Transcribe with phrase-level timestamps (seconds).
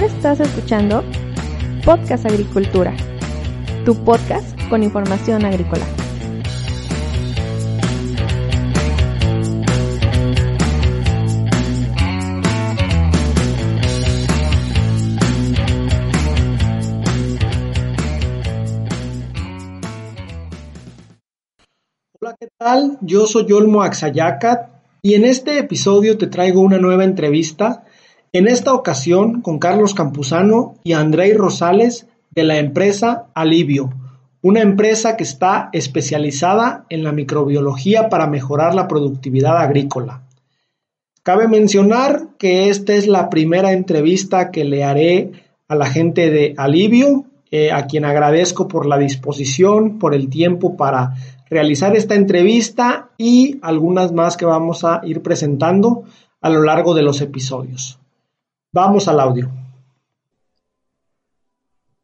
[0.00, 1.04] Estás escuchando
[1.84, 2.96] Podcast Agricultura,
[3.84, 5.84] tu podcast con información agrícola.
[22.18, 22.96] Hola, ¿qué tal?
[23.02, 24.70] Yo soy Olmo Axayacat
[25.02, 27.84] y en este episodio te traigo una nueva entrevista,
[28.32, 33.90] en esta ocasión con Carlos Campuzano y Andrei Rosales de la empresa Alivio,
[34.40, 40.22] una empresa que está especializada en la microbiología para mejorar la productividad agrícola.
[41.22, 45.32] Cabe mencionar que esta es la primera entrevista que le haré
[45.68, 50.76] a la gente de Alivio, eh, a quien agradezco por la disposición, por el tiempo
[50.76, 51.14] para
[51.50, 56.04] realizar esta entrevista y algunas más que vamos a ir presentando
[56.40, 57.99] a lo largo de los episodios.
[58.72, 59.50] Vamos al audio.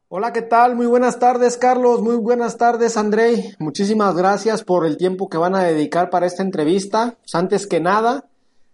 [0.09, 0.75] Hola, ¿qué tal?
[0.75, 2.03] Muy buenas tardes, Carlos.
[2.03, 3.55] Muy buenas tardes, Andrei.
[3.61, 7.19] Muchísimas gracias por el tiempo que van a dedicar para esta entrevista.
[7.21, 8.25] Pues antes que nada,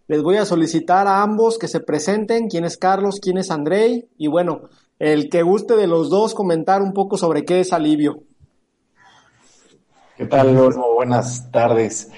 [0.09, 4.09] les voy a solicitar a ambos que se presenten quién es Carlos, quién es Andrei
[4.17, 8.23] y bueno, el que guste de los dos comentar un poco sobre qué es alivio.
[10.17, 10.95] ¿Qué tal, Olmo?
[10.95, 12.11] Buenas tardes.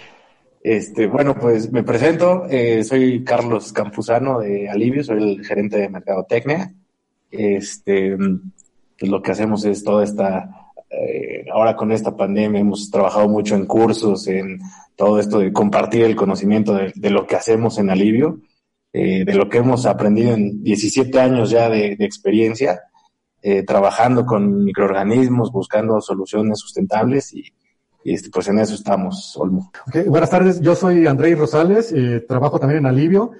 [0.64, 5.90] Este, bueno, pues me presento, eh, soy Carlos Campuzano de Alivio, soy el gerente de
[5.90, 6.72] Mercadotecnia.
[7.30, 8.16] Este,
[8.98, 13.54] pues lo que hacemos es toda esta, eh, ahora con esta pandemia hemos trabajado mucho
[13.56, 14.58] en cursos, en
[14.96, 18.40] todo esto de compartir el conocimiento de, lo que hacemos en Alivio,
[18.90, 22.80] eh, de lo que hemos aprendido en 17 años ya de, experiencia,
[23.66, 27.52] trabajando con microorganismos, buscando soluciones sustentables y
[28.12, 29.72] este, pues en eso estamos, Olmo.
[29.88, 33.32] Okay, buenas tardes, yo soy Andrei Rosales, eh, trabajo también en Alivio.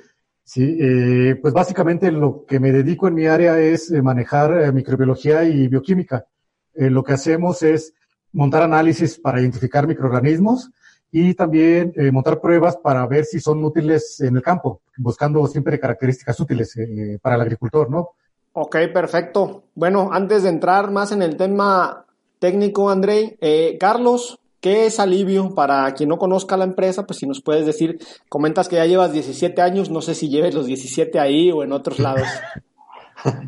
[0.43, 5.45] Sí, eh, pues básicamente lo que me dedico en mi área es eh, manejar microbiología
[5.45, 6.27] y bioquímica.
[6.75, 7.95] lo que hacemos es
[8.33, 10.71] montar análisis para identificar microorganismos
[11.13, 16.41] y también montar pruebas para ver si son útiles en el campo, buscando siempre características
[16.41, 16.75] útiles
[17.23, 18.11] para el agricultor, ¿no?
[18.53, 19.65] Ok, perfecto.
[19.77, 22.07] Bueno, antes de entrar más en el tema
[22.41, 23.39] técnico, Andrei,
[23.79, 25.55] Carlos, ¿Qué es Alivio?
[25.55, 27.99] Para quien no conozca la empresa, pues si nos puedes decir,
[28.31, 31.73] comentas que ya llevas 17 años, no sé si lleves los 17 ahí o en
[31.73, 32.27] otros lados.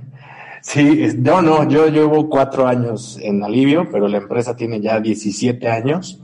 [0.61, 5.69] Sí, no, no, yo llevo cuatro años en Alivio, pero la empresa tiene ya 17
[5.69, 6.21] años,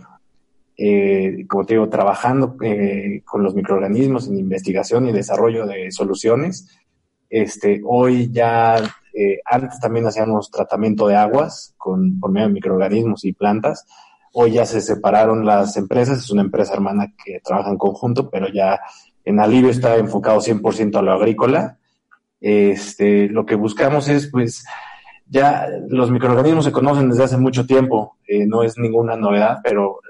[0.76, 6.76] eh, como te digo, trabajando eh, con los microorganismos en investigación y desarrollo de soluciones.
[7.30, 8.78] Este, hoy ya,
[9.14, 13.86] eh, antes también hacíamos tratamiento de aguas con, por medio de microorganismos y plantas,
[14.32, 18.48] Hoy ya se separaron las empresas, es una empresa hermana que trabaja en conjunto, pero
[18.48, 18.80] ya
[19.24, 21.78] en Alivio está enfocado 100% a lo agrícola.
[22.40, 24.64] Este, lo que buscamos es, pues,
[25.26, 30.00] ya los microorganismos se conocen desde hace mucho tiempo, eh, no es ninguna novedad, pero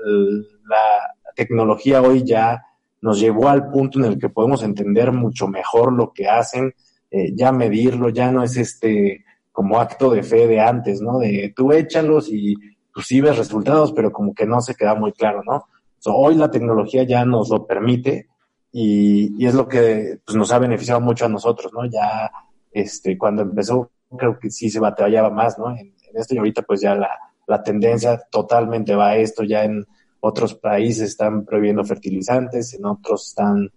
[0.66, 2.62] la tecnología hoy ya
[3.00, 6.74] nos llevó al punto en el que podemos entender mucho mejor lo que hacen,
[7.10, 11.18] eh, ya medirlo, ya no es este como acto de fe de antes, ¿no?
[11.18, 12.56] De tú échalos y
[12.92, 15.66] pues sí ves resultados, pero como que no se queda muy claro, ¿no?
[16.04, 18.28] hoy la tecnología ya nos lo permite
[18.72, 21.84] y, es lo que pues, nos ha beneficiado mucho a nosotros, ¿no?
[21.86, 22.30] Ya
[22.72, 25.70] este, cuando empezó, creo que sí se batallaba más, ¿no?
[25.76, 27.08] En, esto y ahorita pues ya la,
[27.46, 29.86] la tendencia totalmente va a esto, ya en
[30.20, 33.70] otros países están prohibiendo fertilizantes, en otros están,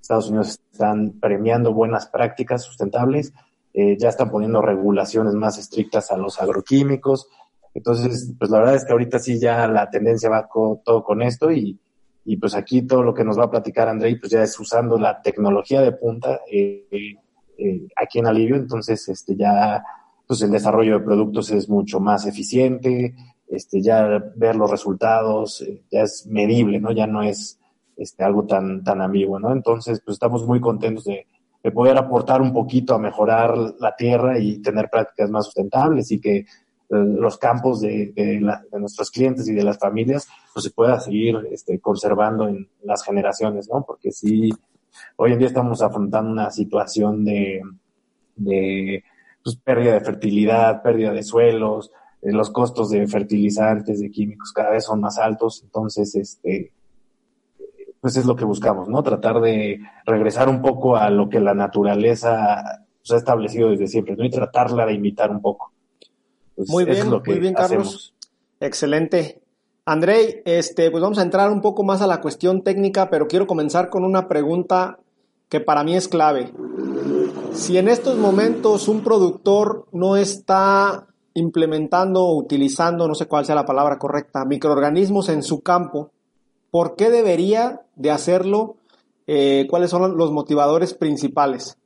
[0.00, 3.32] Estados Unidos están premiando buenas prácticas sustentables,
[3.74, 7.28] eh, ya están poniendo regulaciones más estrictas a los agroquímicos,
[7.74, 10.48] entonces, pues la verdad es que ahorita sí ya la tendencia va
[10.84, 11.78] todo con esto y,
[12.24, 14.98] y pues aquí todo lo que nos va a platicar Andrei, pues ya es usando
[14.98, 16.86] la tecnología de punta eh,
[17.58, 19.82] eh, aquí en Alivio, entonces este ya
[20.26, 23.14] pues el desarrollo de productos es mucho más eficiente,
[23.48, 26.92] este ya ver los resultados eh, ya es medible, ¿no?
[26.92, 27.58] Ya no es
[27.96, 29.52] este algo tan tan ambiguo, ¿no?
[29.52, 31.26] Entonces, pues estamos muy contentos de,
[31.62, 36.20] de poder aportar un poquito a mejorar la tierra y tener prácticas más sustentables y
[36.20, 36.46] que
[36.90, 40.98] los campos de, de, la, de, nuestros clientes y de las familias, pues se pueda
[40.98, 43.84] seguir este, conservando en las generaciones, ¿no?
[43.84, 44.50] Porque sí,
[45.16, 47.62] hoy en día estamos afrontando una situación de,
[48.34, 49.04] de
[49.42, 51.92] pues, pérdida de fertilidad, pérdida de suelos,
[52.22, 56.72] eh, los costos de fertilizantes, de químicos cada vez son más altos, entonces, este,
[58.00, 59.02] pues es lo que buscamos, ¿no?
[59.02, 62.62] Tratar de regresar un poco a lo que la naturaleza
[62.98, 64.24] pues, ha establecido desde siempre, ¿no?
[64.24, 65.69] Y tratarla de imitar un poco.
[66.60, 68.12] Pues muy bien, muy bien, Carlos.
[68.60, 69.40] Excelente.
[69.86, 73.46] Andrei, este, pues vamos a entrar un poco más a la cuestión técnica, pero quiero
[73.46, 74.98] comenzar con una pregunta
[75.48, 76.52] que para mí es clave.
[77.54, 83.54] Si en estos momentos un productor no está implementando o utilizando, no sé cuál sea
[83.54, 86.10] la palabra correcta, microorganismos en su campo,
[86.70, 88.76] ¿por qué debería de hacerlo?
[89.26, 91.78] Eh, ¿Cuáles son los motivadores principales?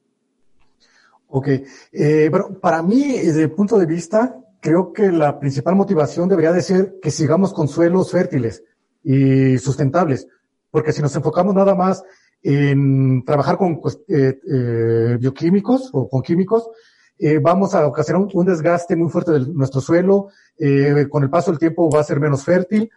[1.28, 1.48] Ok,
[1.92, 6.50] eh, bueno, para mí, desde el punto de vista, creo que la principal motivación debería
[6.50, 8.64] de ser que sigamos con suelos fértiles
[9.02, 10.26] y sustentables,
[10.70, 12.02] porque si nos enfocamos nada más
[12.42, 16.70] en trabajar con pues, eh, eh, bioquímicos o con químicos,
[17.18, 20.28] eh, vamos a ocasionar un, desgaste muy fuerte de nuestro suelo,
[20.58, 22.90] eh, con el paso del tiempo va a ser menos fértil.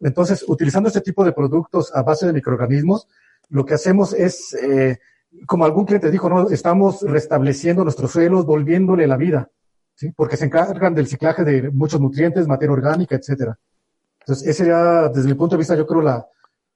[0.00, 3.08] Entonces, utilizando este tipo de productos a base de microorganismos,
[3.48, 4.54] lo que hacemos es,
[5.46, 6.50] como algún cliente dijo, ¿no?
[6.50, 9.50] estamos restableciendo nuestros suelos, volviéndole la vida,
[10.16, 13.58] porque se encargan del ciclaje de muchos nutrientes, materia orgánica, etcétera.
[14.20, 16.26] Entonces, ese sería, desde mi punto de vista, yo creo la,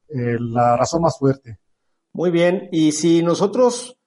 [0.08, 1.58] la razón más fuerte.
[2.12, 3.98] Muy bien, y si nosotros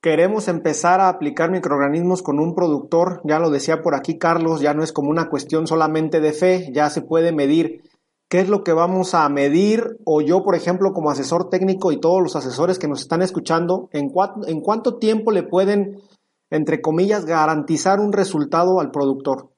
[0.00, 4.74] queremos empezar a aplicar microorganismos con un productor, ya lo decía por aquí Carlos, ya
[4.74, 7.82] no es como una cuestión solamente de fe, ya se puede medir
[8.28, 12.00] qué es lo que vamos a medir o yo, por ejemplo, como asesor técnico y
[12.00, 16.00] todos los asesores que nos están escuchando, en cuánto tiempo le pueden,
[16.52, 19.50] entre comillas, garantizar un resultado al productor.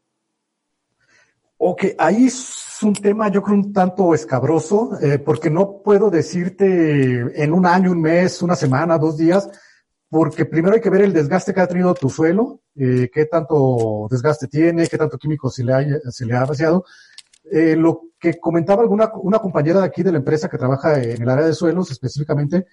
[1.59, 7.43] Ok, ahí es un tema yo creo un tanto escabroso, eh, porque no puedo decirte
[7.43, 9.49] en un año, un mes, una semana, dos días,
[10.09, 14.07] porque primero hay que ver el desgaste que ha tenido tu suelo, eh, qué tanto
[14.09, 16.85] desgaste tiene, qué tanto químico se le ha, se le ha vaciado.
[17.51, 21.21] Eh, lo que comentaba alguna una compañera de aquí de la empresa que trabaja en
[21.21, 22.67] el área de suelos específicamente,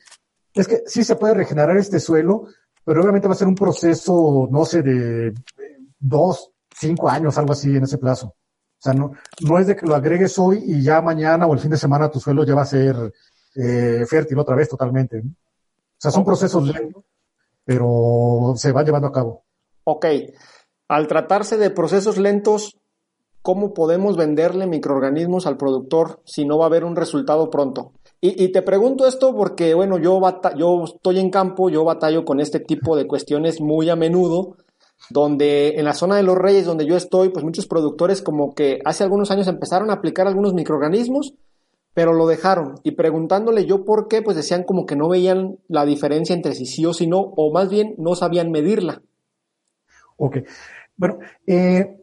[0.54, 2.46] es que sí se puede regenerar este suelo,
[2.84, 5.34] pero obviamente va a ser un proceso, no sé, de
[6.00, 8.28] dos, cinco años, algo así en ese plazo.
[8.28, 9.12] O sea, no,
[9.48, 12.10] no es de que lo agregues hoy y ya mañana o el fin de semana
[12.10, 12.96] tu suelo ya va a ser
[13.56, 15.20] eh, fértil otra vez totalmente.
[15.20, 17.04] O sea, son procesos lentos
[17.66, 19.46] pero se va llevando a cabo.
[19.84, 20.06] Ok,
[20.88, 22.78] al tratarse de procesos lentos,
[23.42, 27.94] ¿cómo podemos venderle microorganismos al productor si no va a haber un resultado pronto?
[28.24, 30.22] Y, te pregunto esto porque, bueno, yo,
[30.56, 34.58] yo estoy en campo, yo batallo con este tipo de cuestiones muy a menudo,
[35.10, 38.80] donde en la zona de los Reyes, donde yo estoy, pues muchos productores como que
[38.86, 41.34] hace algunos años empezaron a aplicar algunos microorganismos,
[41.96, 42.76] pero lo dejaron.
[42.84, 46.68] Y preguntándole yo por qué, pues decían como que no veían la diferencia entre si
[46.68, 49.02] sí o si no, o más bien no sabían medirla.
[50.18, 50.38] Ok.
[50.96, 51.98] Bueno, eh,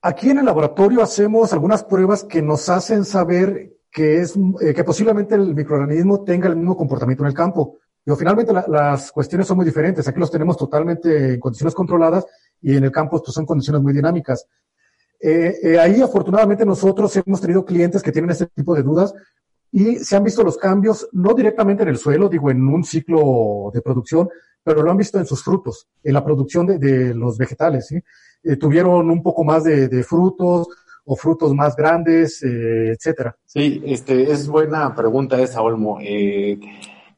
[0.00, 4.84] aquí en el laboratorio hacemos algunas pruebas que nos hacen saber que es eh, que
[4.84, 7.78] posiblemente el microorganismo tenga el mismo comportamiento en el campo.
[8.02, 10.08] Pero finalmente las cuestiones son muy diferentes.
[10.08, 12.24] Aquí los tenemos totalmente en condiciones controladas
[12.60, 14.46] y en el campo pues, son condiciones muy dinámicas.
[15.20, 19.12] Eh, eh, ahí afortunadamente nosotros hemos tenido clientes que tienen este tipo de dudas
[19.70, 23.70] y se han visto los cambios, no directamente en el suelo, digo, en un ciclo
[23.72, 24.28] de producción,
[24.64, 27.86] pero lo han visto en sus frutos, en la producción de, los vegetales.
[27.86, 28.02] ¿sí?
[28.58, 30.68] Tuvieron un poco más de, frutos
[31.04, 33.36] o frutos más grandes, etcétera.
[33.44, 35.98] Sí, este, es buena pregunta esa, Olmo.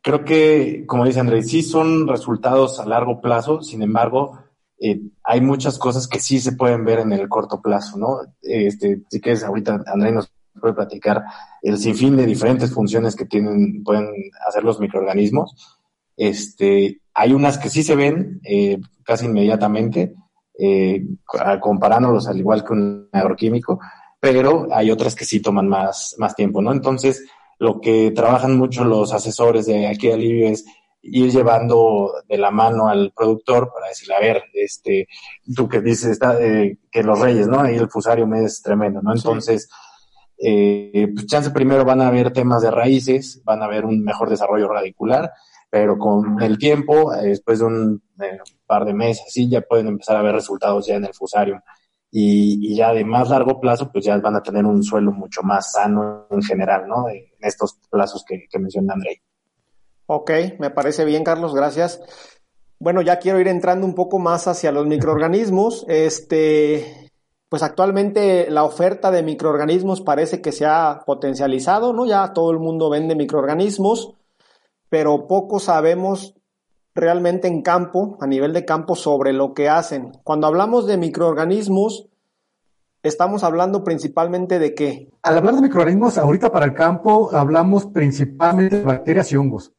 [0.01, 4.39] creo que, como dice Andrés, sí son resultados a largo plazo, sin embargo,
[4.85, 8.19] eh, hay muchas cosas que sí se pueden ver en el corto plazo, ¿no?
[8.43, 11.23] Este, si quieres, ahorita André nos puede platicar
[11.63, 14.09] el sinfín de diferentes funciones que tienen, pueden
[14.45, 15.79] hacer los microorganismos.
[16.17, 20.17] Este, hay unas que sí se ven eh, casi inmediatamente,
[20.65, 21.05] eh,
[21.61, 23.81] comparándolos al igual que un agroquímico,
[24.21, 26.71] pero hay otras que sí toman más, más tiempo, ¿no?
[26.71, 27.25] Entonces,
[27.59, 30.65] lo que trabajan mucho los asesores de aquí de Alivio es
[31.03, 35.09] ir llevando de la mano al productor para decirle, a ver, este,
[35.53, 37.61] tú que dices está, eh, que los reyes, ¿no?
[37.61, 39.13] Ahí el fusario me es tremendo, ¿no?
[39.13, 39.69] Entonces,
[40.39, 44.31] eh, pues chance primero van a haber temas de raíces, van a haber un mejor
[44.31, 45.33] desarrollo radicular,
[45.73, 48.03] pero con el tiempo, eh, después de un
[48.67, 51.63] par de meses, sí, ya pueden empezar a ver resultados ya en el fusario.
[52.11, 55.73] Y, ya de más largo plazo, pues ya van a tener un suelo mucho más
[55.73, 57.09] sano en general, ¿no?
[57.09, 59.23] En estos plazos que, que menciona André.
[60.05, 62.03] Ok, me parece bien, Carlos, gracias.
[62.79, 65.87] Bueno, ya quiero ir entrando un poco más hacia los microorganismos.
[65.89, 67.11] Este,
[67.49, 72.05] pues actualmente la oferta de microorganismos parece que se ha potencializado, ¿no?
[72.05, 74.13] Ya todo el mundo vende microorganismos,
[74.93, 76.35] pero poco sabemos
[76.95, 80.13] realmente en campo, a nivel de campo, sobre lo que hacen.
[80.23, 82.11] Cuando hablamos de microorganismos,
[83.03, 85.11] estamos hablando principalmente de qué?
[85.23, 89.73] Al hablar de microorganismos, ahorita para el campo hablamos principalmente de bacterias y hongos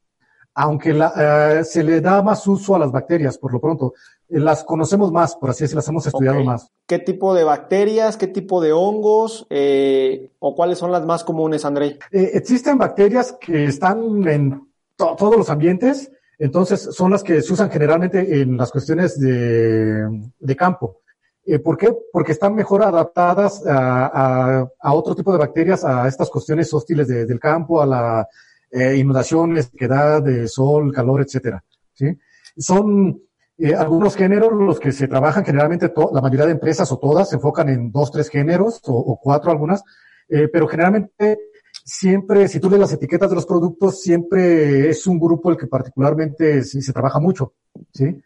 [0.56, 3.94] aunque eh, se le da más uso a las bacterias por lo pronto,
[4.30, 6.72] eh, las conocemos más, por así decirlo, las hemos estudiado más.
[6.86, 11.66] ¿Qué tipo de bacterias, qué tipo de hongos eh, o cuáles son las más comunes,
[11.66, 12.00] André?
[12.12, 14.73] existen bacterias que están en
[15.18, 20.56] todos los ambientes, Entonces, son las que se usan generalmente en las cuestiones de, de
[20.56, 21.02] campo.
[21.46, 21.94] Eh, ¿Por qué?
[22.12, 27.40] Porque están mejor adaptadas a, a, otro tipo de bacterias, a estas cuestiones hostiles del
[27.40, 28.28] campo, a la
[28.72, 31.64] eh, inundación, sequedad, de sol, calor, etcétera.
[31.94, 32.18] ¿sí?
[32.58, 33.22] Son
[33.58, 37.36] eh, algunos géneros los que se trabajan generalmente, la mayoría de empresas o todas se
[37.36, 39.84] enfocan en dos, tres géneros o, o cuatro algunas,
[40.28, 41.38] eh, pero generalmente
[41.84, 45.68] siempre, si tú lees las etiquetas de los productos, siempre es un grupo el que
[45.68, 47.54] particularmente se, trabaja mucho,
[47.92, 48.22] ¿sí?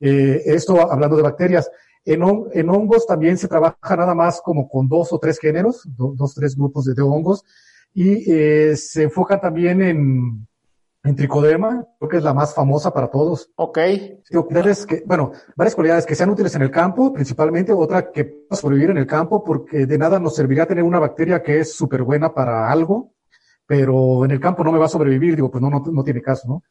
[0.00, 1.70] Eh, esto hablando de bacterias.
[2.04, 6.34] En, hongos también se trabaja nada más como con dos o tres géneros, do, dos,
[6.34, 7.44] tres grupos de, de hongos,
[7.94, 10.46] y eh, se enfocan también en,
[11.04, 13.50] en tricoderma, creo que es la más famosa para todos.
[13.56, 13.78] Ok.
[14.86, 18.90] que, bueno, varias cualidades que sean útiles en el campo, principalmente, otra que pueda sobrevivir
[18.90, 22.32] en el campo, porque de nada nos serviría tener una bacteria que es súper buena
[22.32, 23.12] para algo,
[23.66, 26.22] pero en el campo no me va a sobrevivir, digo, pues no, no, no tiene
[26.22, 26.62] caso, ¿no?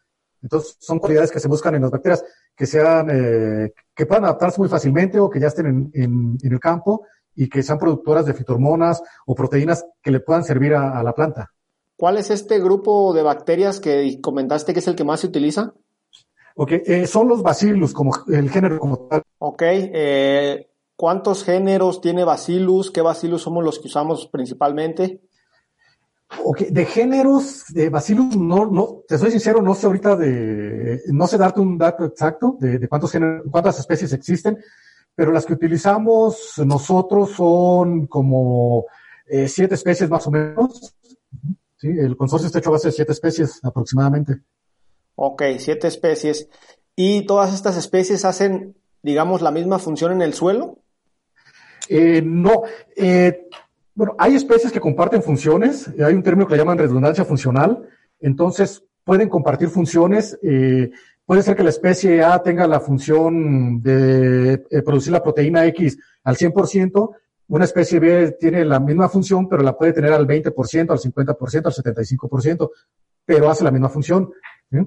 [0.42, 2.26] Entonces, son cualidades que se buscan en las bacterias,
[2.56, 6.54] que sean, eh, que puedan adaptarse muy fácilmente o que ya estén en, en, en,
[6.54, 11.00] el campo y que sean productoras de fitohormonas o proteínas que le puedan servir a,
[11.00, 11.53] a, la planta.
[11.96, 15.74] ¿Cuál es este grupo de bacterias que comentaste que es el que más se utiliza?
[16.56, 19.24] Ok, eh, son los bacillus, como el género como tal.
[19.40, 22.92] Ok, eh, ¿cuántos géneros tiene bacillus?
[22.92, 25.22] ¿Qué bacillus somos los que usamos principalmente?
[26.44, 31.28] Ok, de géneros de Bacillus, no, no, te soy sincero, no sé ahorita de, no
[31.28, 34.58] sé darte un dato exacto de, de cuántos géneros, cuántas especies existen,
[35.14, 38.86] pero las que utilizamos nosotros son como
[39.28, 40.96] eh, siete especies más o menos.
[41.84, 44.40] Sí, el consorcio está hecho a base de siete especies aproximadamente.
[45.16, 46.48] Ok, siete especies.
[46.96, 50.78] ¿Y todas estas especies hacen, digamos, la misma función en el suelo?
[51.90, 52.62] Eh, no,
[52.96, 53.50] eh,
[53.96, 57.86] bueno, hay especies que comparten funciones, hay un término que le llaman redundancia funcional,
[58.22, 60.90] entonces pueden compartir funciones, eh,
[61.26, 66.00] puede ser que la especie A tenga la función de eh, producir la proteína X
[66.24, 67.10] al 100%,
[67.54, 71.66] una especie B tiene la misma función, pero la puede tener al 20%, al 50%,
[71.68, 72.72] al 75%,
[73.24, 74.32] pero hace la misma función.
[74.72, 74.80] ¿sí?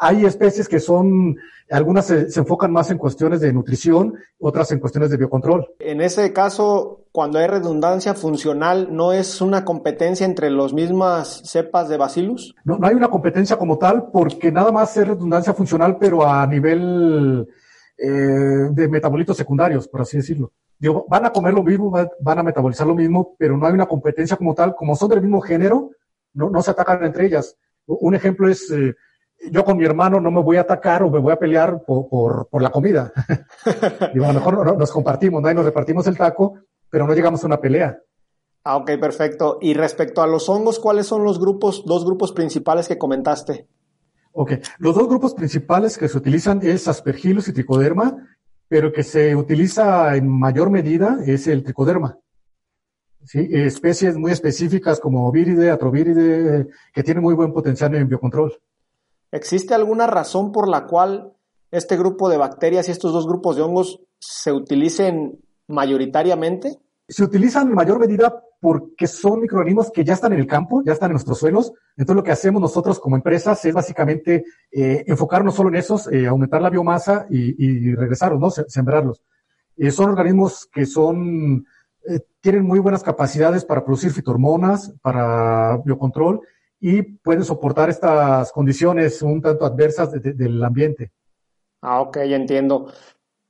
[0.00, 1.36] Hay especies que son,
[1.70, 5.68] algunas se, se, enfocan más en cuestiones de nutrición, otras en cuestiones de biocontrol.
[5.78, 11.88] En ese caso, cuando hay redundancia funcional, ¿no es una competencia entre las mismas cepas
[11.88, 12.52] de bacillus?
[12.64, 16.44] No, no hay una competencia como tal, porque nada más es redundancia funcional, pero a
[16.48, 17.46] nivel
[17.96, 18.08] eh,
[18.72, 20.50] de metabolitos secundarios, por así decirlo.
[20.82, 23.86] Digo, van a comer lo mismo, van a metabolizar lo mismo, pero no hay una
[23.86, 24.74] competencia como tal.
[24.74, 25.90] Como son del mismo género,
[26.34, 27.56] no, no se atacan entre ellas.
[27.86, 28.68] Un ejemplo es...
[28.72, 28.92] Eh,
[29.52, 32.08] yo con mi hermano no me voy a atacar o me voy a pelear por,
[32.08, 33.12] por, por la comida.
[34.12, 35.48] Digo, a lo mejor nos compartimos, ¿no?
[35.52, 36.58] Y nos repartimos el taco,
[36.90, 38.00] pero no llegamos a una pelea.
[38.64, 39.58] Ah, ok, perfecto.
[39.60, 43.68] Y respecto a los hongos, ¿cuáles son los grupos, dos grupos principales que comentaste?
[44.32, 48.16] Ok, los dos grupos principales que se utilizan es Aspergillus y Tricoderma,
[48.72, 52.18] pero que se utiliza en mayor medida es el Tricoderma.
[53.22, 53.46] ¿Sí?
[53.50, 58.58] Especies muy específicas como Víride, Atrovíride, que tienen muy buen potencial en biocontrol.
[59.30, 61.34] ¿Existe alguna razón por la cual
[61.70, 66.78] este grupo de bacterias y estos dos grupos de hongos se utilicen mayoritariamente?
[67.06, 70.92] Se utilizan en mayor medida porque son microorganismos que ya están en el campo, ya
[70.92, 71.72] están en nuestros suelos.
[71.96, 76.28] Entonces lo que hacemos nosotros como empresas es básicamente eh, enfocarnos solo en esos, eh,
[76.28, 78.50] aumentar la biomasa y, y regresarlos, ¿no?
[78.50, 79.20] Sembrarlos.
[79.76, 81.66] Eh, son organismos que son,
[82.40, 86.42] tienen muy buenas capacidades para producir fitohormonas, para biocontrol
[86.78, 91.10] y pueden soportar estas condiciones un tanto adversas de, de, del ambiente.
[91.80, 92.92] Ah, ok, entiendo.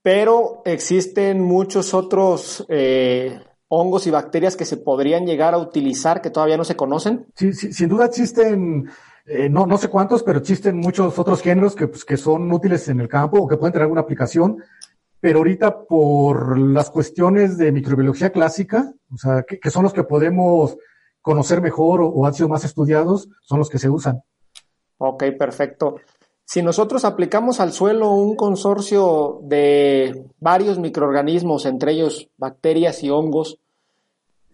[0.01, 2.65] Pero existen muchos otros
[3.75, 7.27] hongos y bacterias que se podrían llegar a utilizar que todavía no se conocen.
[7.35, 8.91] Sí, sí sin duda existen,
[9.25, 12.87] eh, no, no sé cuántos, pero existen muchos otros géneros que, pues, que son útiles
[12.89, 14.59] en el campo o que pueden tener alguna aplicación.
[15.21, 20.05] Pero ahorita por las cuestiones de microbiología clásica, o sea, que, que son los que
[20.05, 20.77] podemos
[21.23, 24.23] conocer mejor o, o, han sido más estudiados son los que se usan.
[24.99, 25.97] Ok, perfecto.
[26.45, 33.62] Si nosotros aplicamos al suelo un consorcio de varios microorganismos, entre ellos bacterias y hongos,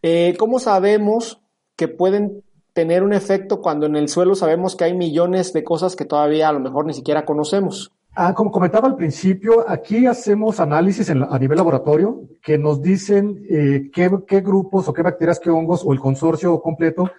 [0.02, 1.40] eh, ¿cómo sabemos
[1.76, 5.97] que pueden tener un efecto cuando en el suelo sabemos que hay millones de cosas
[5.97, 7.93] que todavía a lo mejor ni siquiera conocemos?
[8.21, 13.90] Ah, como comentaba al principio, aquí hacemos análisis a nivel laboratorio que nos dicen eh,
[13.93, 17.11] qué, grupos o qué bacterias, qué hongos o el consorcio completo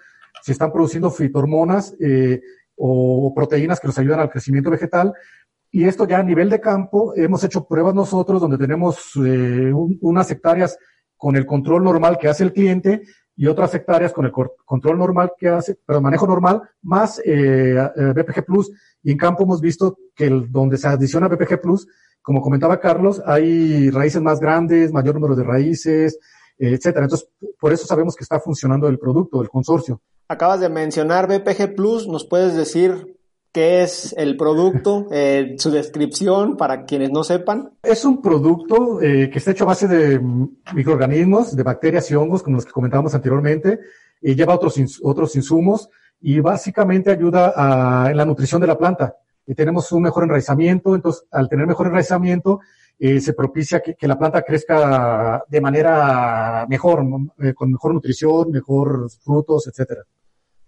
[0.42, 2.42] si están produciendo fitohormonas eh,
[2.76, 5.14] o proteínas que nos ayudan al crecimiento vegetal.
[5.70, 9.96] Y esto ya a nivel de campo, hemos hecho pruebas nosotros donde tenemos eh, un,
[10.02, 10.78] unas hectáreas
[11.20, 13.02] con el control normal que hace el cliente
[13.36, 18.12] y otras hectáreas con el control normal que hace, pero manejo normal, más eh, eh
[18.14, 18.72] BPG Plus.
[19.02, 21.86] Y en campo hemos visto que donde se adiciona BPG Plus,
[22.22, 26.18] como comentaba Carlos, hay raíces más grandes, mayor número de raíces,
[26.58, 27.04] etcétera.
[27.04, 27.28] Entonces,
[27.60, 30.00] por eso sabemos que está funcionando el producto, el consorcio.
[30.26, 33.19] Acabas de mencionar BPG Plus, ¿nos puedes decir
[33.52, 37.72] qué es el producto, eh, su descripción para quienes no sepan?
[37.82, 40.20] Es un producto eh, que está hecho a base de
[40.74, 43.80] microorganismos, de bacterias y hongos, como los que comentábamos anteriormente,
[44.20, 45.88] y lleva otros, otros insumos
[46.20, 49.16] y básicamente ayuda a, en la nutrición de la planta.
[49.46, 52.60] Y tenemos un mejor enraizamiento, entonces al tener mejor enraizamiento,
[52.98, 57.02] eh, se propicia que, la planta crezca de manera mejor,
[57.38, 60.02] eh, con mejor nutrición, mejor frutos, etcétera.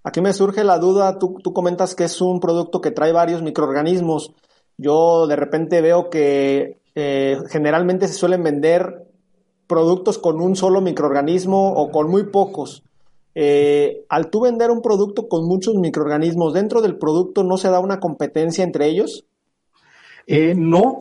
[0.04, 4.32] Aquí me surge la duda, tú, comentas que es un producto que trae varios microorganismos.
[4.76, 9.06] Yo de repente veo que eh, generalmente se suelen vender
[9.66, 12.82] productos con un solo microorganismo o con muy pocos.
[14.08, 18.00] al tú vender un producto con muchos microorganismos, ¿dentro del producto no se da una
[18.00, 19.24] competencia entre ellos?
[20.56, 21.00] no,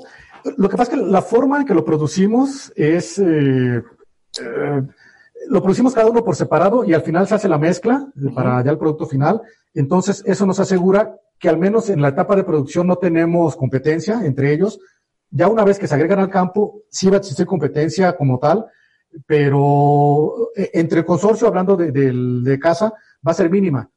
[0.57, 3.83] lo que pasa es que la forma en que lo producimos es, eh,
[4.39, 4.81] eh,
[5.49, 8.71] lo producimos cada uno por separado y al final se hace la mezcla para ya
[8.71, 9.41] el producto final.
[9.73, 14.25] Entonces, eso nos asegura que al menos en la etapa de producción no tenemos competencia
[14.25, 14.79] entre ellos.
[15.29, 18.65] Ya una vez que se agregan al campo, sí va a existir competencia como tal,
[19.25, 22.93] pero eh, entre el consorcio, hablando de, de casa,
[23.25, 23.89] va a ser mínima.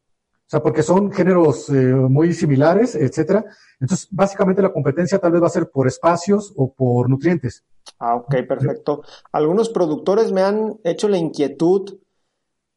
[0.47, 3.45] O sea, porque son géneros muy similares, etcétera.
[3.81, 7.65] Entonces, básicamente la competencia tal vez va a ser por espacios o por nutrientes.
[7.99, 9.03] Ah, ok, perfecto.
[9.33, 11.99] Algunos productores me han hecho la inquietud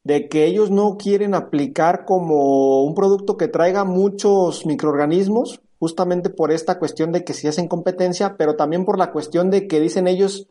[0.04, 6.50] de que ellos no quieren aplicar como un producto que traiga muchos microorganismos, justamente por
[6.50, 10.08] esta cuestión de que si hacen competencia, pero también por la cuestión de que dicen
[10.08, 10.48] ellos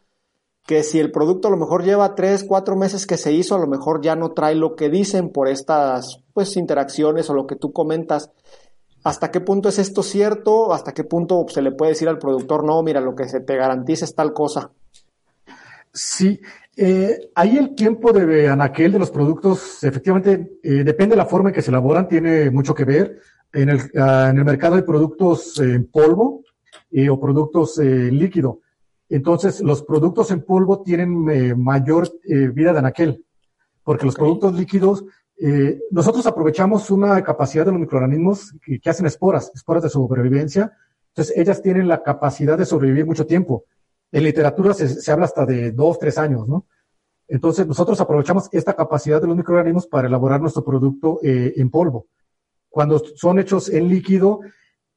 [0.67, 3.59] que si el producto a lo mejor lleva tres, cuatro meses que se hizo, a
[3.59, 7.55] lo mejor ya no trae lo que dicen por estas pues interacciones o lo que
[7.55, 8.31] tú comentas.
[9.05, 10.73] ¿Hasta qué punto es esto cierto?
[10.73, 13.55] ¿Hasta qué punto se le puede decir al productor, no, mira, lo que se te
[13.55, 14.71] garantiza es tal cosa?
[15.93, 16.37] Sí,
[16.75, 21.49] eh, ahí el tiempo de anaquel de los productos, efectivamente, eh, depende de la forma
[21.49, 23.21] en que se elaboran, tiene mucho que ver.
[23.53, 26.43] En el, ah, en el mercado hay productos en polvo
[26.91, 28.59] eh, o productos en líquido.
[29.09, 33.25] Entonces, los productos en polvo tienen mayor vida de anaquel,
[33.83, 35.05] porque los productos líquidos
[35.39, 40.75] eh, nosotros aprovechamos una capacidad de los microorganismos que, hacen esporas, esporas de sobrevivencia.
[41.09, 43.65] Entonces, ellas tienen la capacidad de sobrevivir mucho tiempo.
[44.11, 46.65] En literatura se, habla hasta de dos, tres años, ¿no?
[47.27, 52.07] Entonces, nosotros aprovechamos esta capacidad de los microorganismos para elaborar nuestro producto eh, en polvo.
[52.69, 54.39] Cuando son hechos en líquido,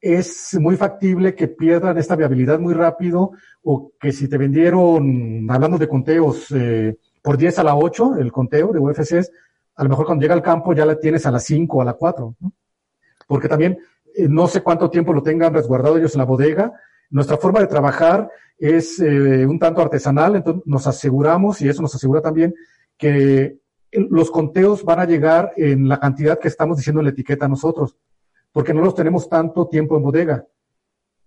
[0.01, 5.77] es muy factible que pierdan esta viabilidad muy rápido o que si te vendieron, hablando
[5.77, 9.31] de conteos, eh, por 10 a la 8, el conteo de UFCs,
[9.75, 11.85] a lo mejor cuando llega al campo ya la tienes a las 5 o a
[11.85, 12.53] las 4, ¿no?
[13.27, 13.77] porque también
[14.15, 16.73] eh, no sé cuánto tiempo lo tengan resguardado ellos en la bodega.
[17.11, 21.93] Nuestra forma de trabajar es eh, un tanto artesanal, entonces nos aseguramos, y eso nos
[21.93, 22.55] asegura también,
[22.97, 23.57] que
[23.91, 27.95] los conteos van a llegar en la cantidad que estamos diciendo en la etiqueta nosotros,
[28.51, 30.45] porque no los tenemos tanto tiempo en bodega.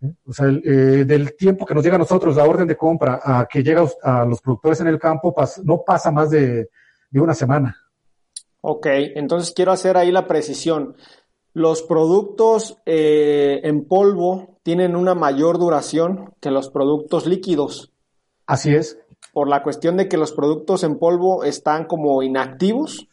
[0.02, 0.12] ¿eh?
[0.26, 3.62] O sea, del tiempo que nos llega a nosotros, la orden de compra, a que
[3.62, 5.34] llega a los productores en el campo,
[5.64, 6.68] no pasa más de
[7.12, 7.76] una semana.
[8.66, 10.96] Ok, entonces quiero hacer ahí la precisión.
[11.52, 17.92] Los productos eh, en polvo tienen una mayor duración que los productos líquidos.
[18.46, 18.98] Así es.
[19.34, 23.06] Por la cuestión de que los productos en polvo están como inactivos.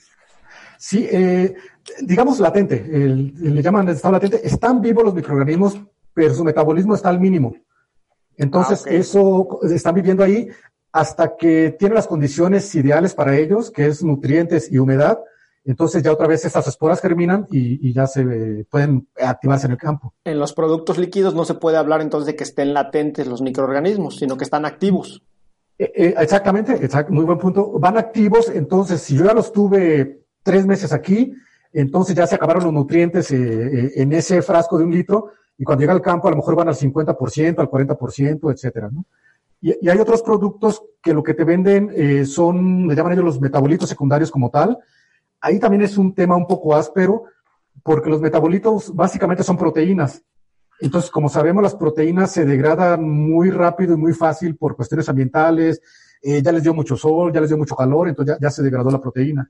[0.84, 1.54] Sí, eh,
[2.02, 4.41] digamos latente, le llaman estado latente.
[4.44, 5.80] Están vivos los microorganismos,
[6.12, 7.54] pero su metabolismo está al mínimo.
[8.36, 10.50] Entonces, ah, eso están viviendo ahí
[10.91, 15.20] hasta que tienen las condiciones ideales para ellos, que es nutrientes y humedad,
[15.65, 20.15] entonces ya otra vez estas esporas germinan y, ya se pueden activarse en el campo.
[20.24, 24.17] En los productos líquidos no se puede hablar entonces de que estén latentes los microorganismos,
[24.17, 25.22] sino que están activos.
[25.78, 27.78] Eh, eh, exactamente, muy buen punto.
[27.78, 31.34] Van activos, entonces si yo ya los tuve tres meses aquí,
[31.73, 35.82] entonces ya se acabaron los nutrientes eh, en ese frasco de un litro y cuando
[35.82, 39.06] llega al campo a lo mejor van al 50%, al 40%, etcétera, ¿no?
[39.62, 43.88] Y, hay otros productos que lo que te venden son, le llaman ellos los metabolitos
[43.88, 44.80] secundarios como tal,
[45.39, 47.25] ahí también es un tema un poco áspero,
[47.84, 50.23] porque los metabolitos básicamente son proteínas.
[50.80, 55.82] Entonces, como sabemos, las proteínas se degradan muy rápido y muy fácil por cuestiones ambientales,
[56.21, 58.89] eh, ya les dio mucho sol, ya les dio mucho calor, entonces ya, se degradó
[58.89, 59.49] la proteína.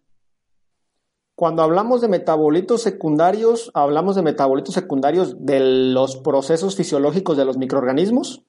[1.42, 5.60] Cuando hablamos de metabolitos secundarios, hablamos de metabolitos secundarios de
[5.92, 8.44] los procesos fisiológicos de los microorganismos.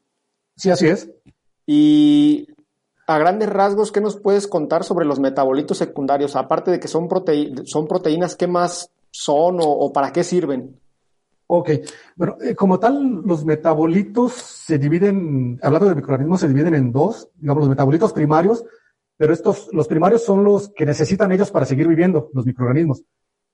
[0.57, 1.11] Sí, así es.
[1.65, 2.49] Y
[3.07, 6.37] a grandes rasgos, ¿qué nos puedes contar sobre los metabolitos secundarios?
[6.37, 7.09] Aparte de que son,
[7.65, 10.79] son proteínas, ¿qué más son o, para qué sirven?
[11.47, 11.71] Ok,
[12.17, 17.31] bueno, eh, como tal, los metabolitos se dividen, hablando de microorganismos, se dividen en dos,
[17.37, 18.67] digamos, los metabolitos primarios,
[19.23, 23.05] pero estos, los primarios son los que necesitan ellos para seguir viviendo, los microorganismos.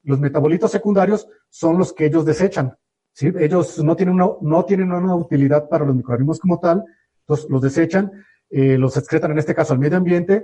[0.03, 2.75] Los metabolitos secundarios son los que ellos desechan.
[3.21, 6.85] Ellos no tienen una, no tienen una utilidad para los microorganismos como tal,
[7.21, 8.11] entonces los desechan,
[8.49, 10.43] eh, los excretan en este caso al medio ambiente,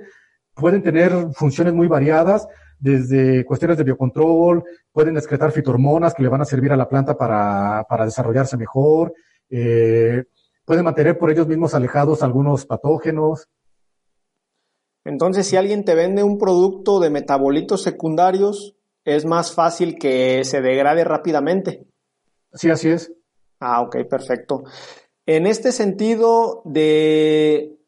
[0.55, 2.47] pueden tener funciones muy variadas,
[2.79, 7.17] desde cuestiones de biocontrol, pueden excretar fitohormonas que le van a servir a la planta
[7.17, 9.15] para, para desarrollarse mejor,
[9.49, 10.25] eh,
[10.67, 13.49] pueden mantener por ellos mismos alejados algunos patógenos.
[15.05, 20.61] Entonces, si alguien te vende un producto de metabolitos secundarios, es más fácil que se
[20.61, 21.87] degrade rápidamente.
[22.53, 23.13] Sí, así es.
[23.61, 24.65] Ah, ok, perfecto.
[25.27, 27.79] En este sentido de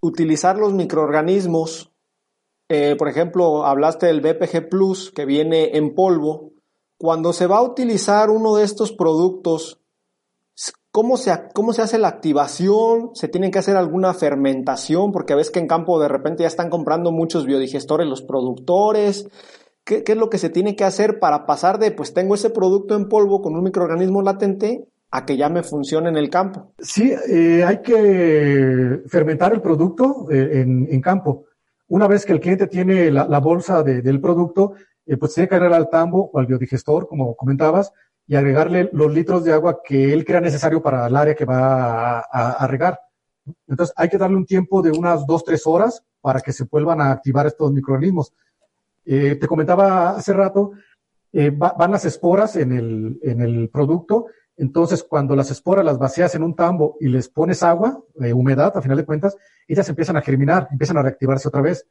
[0.00, 1.92] utilizar los microorganismos
[2.74, 6.52] eh, por ejemplo, hablaste del BPG Plus que viene en polvo.
[6.96, 9.81] Cuando se va a utilizar uno de estos productos,
[10.92, 13.10] ¿cómo se, cómo se hace la activación?
[13.14, 15.10] ¿Se tiene que hacer alguna fermentación?
[15.10, 19.28] Porque ves que en campo de repente ya están comprando muchos biodigestores los productores.
[19.84, 22.94] ¿Qué, es lo que se tiene que hacer para pasar de, pues tengo ese producto
[22.94, 26.72] en polvo con un microorganismo latente a que ya me funcione en el campo?
[26.78, 31.46] Sí, eh, hay que fermentar el producto eh, en, en campo.
[31.88, 34.72] Una vez que el cliente tiene la, bolsa del producto,
[35.04, 37.92] eh, pues tiene que agregar al tambo o al biodigestor, como comentabas,
[38.26, 42.20] y agregarle los litros de agua que él crea necesario para el área que va
[42.20, 43.00] a, regar.
[43.66, 47.00] Entonces hay que darle un tiempo de unas dos, tres horas para que se vuelvan
[47.00, 48.32] a activar estos microorganismos.
[49.04, 50.72] Eh, te comentaba hace rato,
[51.32, 56.34] eh, van las esporas en el, en el producto, entonces cuando las esporas las vacías
[56.34, 60.22] en un tambo y les pones agua, humedad, a final de cuentas, ellas empiezan a
[60.22, 61.86] germinar, empiezan a reactivarse otra vez.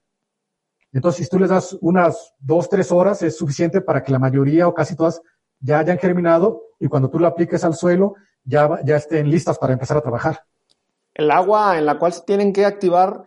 [0.94, 4.67] Entonces, si tú les das unas dos, tres horas, es suficiente para que la mayoría
[4.67, 5.22] o casi todas
[5.62, 9.74] ya hayan germinado y cuando tú lo apliques al suelo, ya, ya estén listas para
[9.74, 10.43] empezar a trabajar.
[11.13, 13.26] ¿El agua en la cual se tienen que activar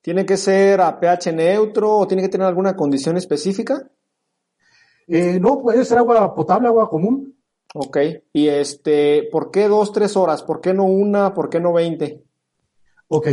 [0.00, 3.88] tiene que ser a pH neutro o tiene que tener alguna condición específica?
[5.06, 7.36] Eh, no, puede ser agua potable, agua común.
[7.74, 7.98] Ok.
[8.32, 10.42] ¿Y este, por qué dos, tres horas?
[10.42, 11.32] ¿Por qué no una?
[11.32, 12.24] ¿Por qué no veinte?
[13.08, 13.28] Ok.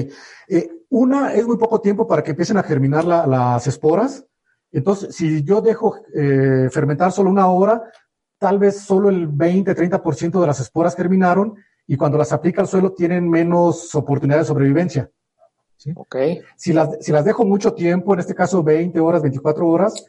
[0.47, 4.25] Eh, una es muy poco tiempo para que empiecen a germinar las esporas.
[4.71, 7.83] Entonces, si yo dejo eh, fermentar solo una hora,
[8.39, 12.93] tal vez solo el 20-30% de las esporas germinaron y cuando las aplica al suelo
[12.93, 15.11] tienen menos oportunidad de sobrevivencia.
[15.75, 15.91] ¿sí?
[15.95, 16.15] Ok.
[16.55, 20.05] Si las, si las dejo mucho tiempo, en este caso 20 horas, 24 horas,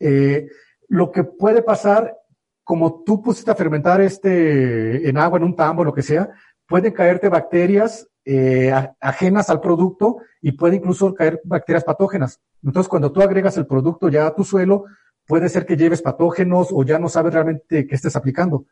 [0.00, 0.48] eh,
[0.88, 2.16] lo que puede pasar,
[2.62, 6.30] como tú pusiste a fermentar este en agua, en un tambo, lo que sea,
[6.66, 12.40] pueden caerte bacterias eh, ajenas al producto y puede incluso caer bacterias patógenas.
[12.62, 14.84] Entonces, cuando tú agregas el producto ya a tu suelo,
[15.26, 18.64] puede ser que lleves patógenos o ya no sabes realmente qué estés aplicando,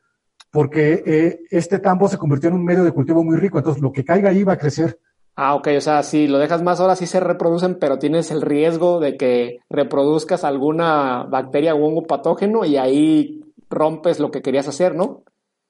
[0.51, 3.93] porque eh, este tambo se convirtió en un medio de cultivo muy rico, entonces lo
[3.93, 4.99] que caiga ahí va a crecer.
[5.35, 8.43] Ah, ok, o sea, si lo dejas más horas sí se reproducen, pero tienes el
[8.43, 14.69] riesgo de que reproduzcas alguna bacteria o hongo patógeno y ahí rompes lo que querías
[14.69, 15.25] hacer, ¿no?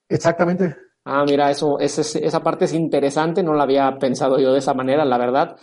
[0.09, 0.75] Exactamente.
[1.05, 5.05] Ah, mira, eso, esa parte es interesante, no la había pensado yo de esa manera,
[5.05, 5.55] la verdad.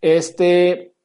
[0.00, 0.95] Este,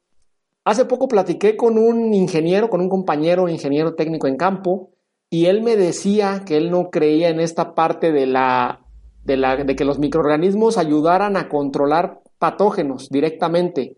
[0.63, 4.91] hace poco platiqué con un ingeniero, con un compañero ingeniero técnico en campo,
[5.29, 8.81] y él me decía que él no creía en esta parte de la,
[9.23, 13.97] de que los microorganismos ayudaran a controlar patógenos directamente.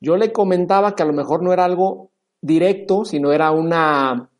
[0.00, 2.10] Yo le comentaba que a lo mejor no era algo
[2.40, 4.30] directo, sino era una,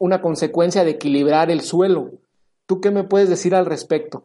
[0.00, 2.12] una consecuencia de equilibrar el suelo
[2.66, 4.24] ¿Tú qué me puedes decir al respecto?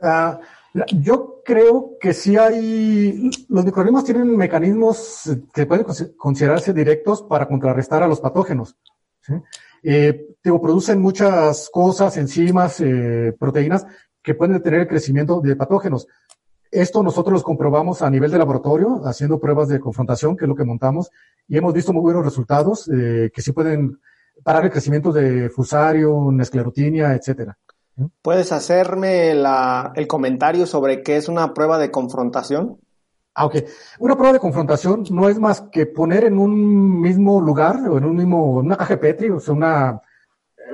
[0.00, 0.40] Ah,
[0.74, 5.84] yo creo que sí hay, los microorganismos tienen mecanismos que pueden
[6.16, 8.76] considerarse directos para contrarrestar a los patógenos.
[9.82, 13.86] Eh, producen muchas cosas, enzimas, eh, proteínas
[14.22, 16.06] que pueden detener el crecimiento de patógenos.
[16.70, 20.54] Esto nosotros lo comprobamos a nivel de laboratorio, haciendo pruebas de confrontación, que es lo
[20.54, 21.10] que montamos,
[21.46, 23.98] y hemos visto muy buenos resultados eh, que sí pueden
[24.42, 27.58] parar el crecimiento de fusarium, esclerotinia, etcétera.
[28.22, 32.78] ¿Puedes hacerme el comentario sobre qué es una prueba de confrontación?
[33.34, 33.56] Ah, ok.
[33.98, 38.04] Una prueba de confrontación no es más que poner en un mismo lugar o en
[38.04, 40.00] un mismo, una caja de Petri, o sea, una,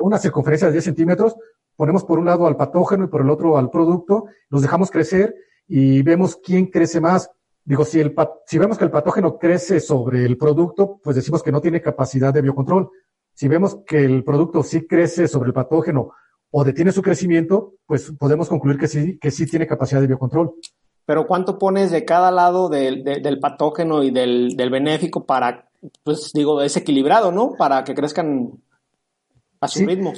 [0.01, 1.37] una circunferencia de 10 centímetros,
[1.77, 5.35] ponemos por un lado al patógeno y por el otro al producto, los dejamos crecer
[5.69, 7.31] y vemos quién crece más.
[7.65, 8.15] Digo, si, el,
[8.47, 12.33] si vemos que el patógeno crece sobre el producto, pues decimos que no tiene capacidad
[12.33, 12.91] de biocontrol.
[13.35, 16.13] Si vemos que el producto sí crece sobre el patógeno
[16.51, 20.55] o detiene su crecimiento, pues podemos concluir que sí, que sí tiene capacidad de biocontrol.
[21.05, 25.69] pero ¿cuánto pones de cada lado del, patógeno y del, benéfico para,
[26.03, 27.55] pues digo, es equilibrado, ¿no?
[27.57, 28.53] Para que crezcan
[29.61, 30.13] a su ritmo.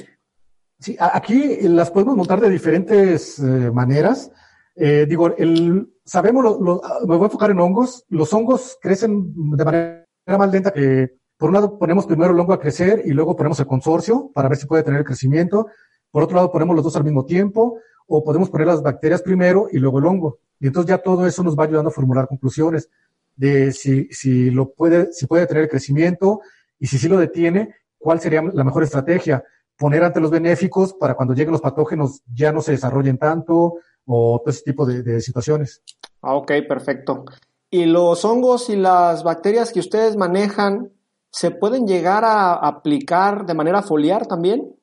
[0.79, 4.31] Sí, aquí las podemos montar de diferentes eh, maneras.
[4.75, 8.03] Eh, digo, el, sabemos, me voy a enfocar en hongos.
[8.09, 12.53] Los hongos crecen de manera más lenta que, por un lado, ponemos primero el hongo
[12.53, 15.67] a crecer y luego ponemos el consorcio para ver si puede tener crecimiento.
[16.11, 19.67] Por otro lado, ponemos los dos al mismo tiempo o podemos poner las bacterias primero
[19.71, 20.39] y luego el hongo.
[20.59, 22.89] Y entonces ya todo eso nos va ayudando a formular conclusiones
[23.35, 26.41] de si, si lo puede, si puede tener crecimiento
[26.77, 29.43] y si sí lo detiene, cuál sería la mejor estrategia.
[29.77, 34.39] Poner ante los benéficos para cuando lleguen los patógenos ya no se desarrollen tanto o
[34.39, 35.81] todo ese tipo de, de situaciones.
[36.21, 37.25] Ah, ok, perfecto.
[37.69, 40.91] ¿Y los hongos y las bacterias que ustedes manejan
[41.31, 44.75] se pueden llegar a aplicar de manera foliar también?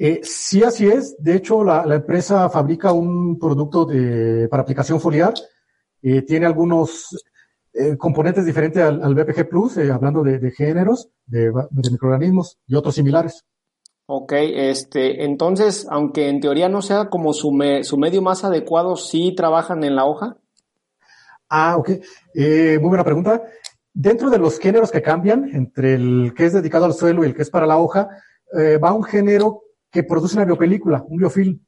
[0.00, 1.20] Eh, sí, así es.
[1.20, 5.34] De hecho, la, empresa fabrica un producto de, para aplicación foliar.
[6.00, 7.08] Eh, tiene algunos
[7.72, 11.52] eh, componentes diferentes al, BPG Plus, hablando de, géneros, de,
[11.90, 13.44] microorganismos y otros similares.
[14.06, 17.50] Ok, este, entonces, aunque en teoría no sea como su,
[17.82, 20.36] su medio más adecuado, ¿sí trabajan en la hoja?
[21.50, 21.90] Ah, ok.
[22.34, 23.42] muy buena pregunta.
[23.92, 27.34] Dentro de los géneros que cambian, entre el que es dedicado al suelo y el
[27.34, 28.08] que es para la hoja,
[28.82, 31.60] va un género que produce una biopelícula, un biofilm.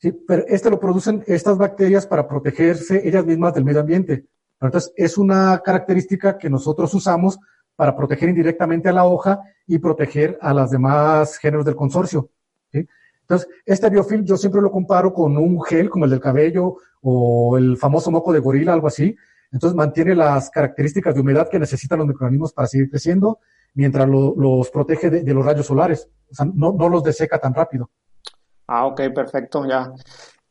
[0.00, 4.26] este lo producen estas bacterias para protegerse ellas mismas del medio ambiente.
[4.60, 7.38] Entonces, es una característica que nosotros usamos
[7.74, 12.30] para proteger indirectamente a la hoja y proteger a las demás géneros del consorcio.
[12.72, 17.56] Entonces, este biofilm yo siempre lo comparo con un gel como el del cabello o
[17.56, 19.16] el famoso moco de gorila, algo así.
[19.50, 23.38] Entonces, mantiene las características de humedad que necesitan los microorganismos para seguir creciendo
[23.74, 26.08] mientras los protege de, los rayos solares.
[26.30, 27.90] O sea, no, no los deseca tan rápido.
[28.66, 29.92] Ah, ok, perfecto, ya.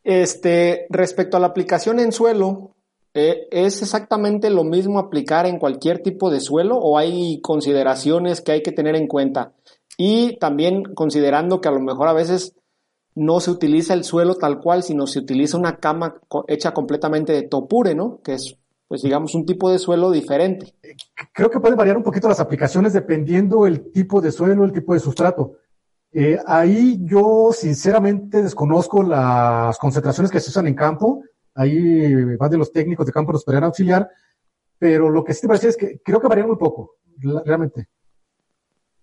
[0.04, 2.74] Este, respecto a la aplicación en suelo,
[3.14, 8.52] eh, ¿es exactamente lo mismo aplicar en cualquier tipo de suelo o hay consideraciones que
[8.52, 9.52] hay que tener en cuenta?
[9.96, 12.54] Y también considerando que a lo mejor a veces
[13.14, 16.16] no se utiliza el suelo tal cual, sino se utiliza una cama
[16.48, 18.20] hecha completamente de topure, ¿no?
[18.22, 18.56] Que es
[18.92, 20.74] pues digamos, un tipo de suelo diferente.
[21.32, 24.92] Creo que pueden variar un poquito las aplicaciones dependiendo el tipo de suelo, el tipo
[24.92, 25.56] de sustrato.
[26.12, 31.22] Eh, ahí yo sinceramente desconozco las concentraciones que se usan en campo.
[31.54, 34.10] Ahí más de los técnicos de campo nos podrían auxiliar.
[34.78, 36.96] Pero lo que sí te parece es que creo que varían muy poco,
[37.46, 37.88] realmente.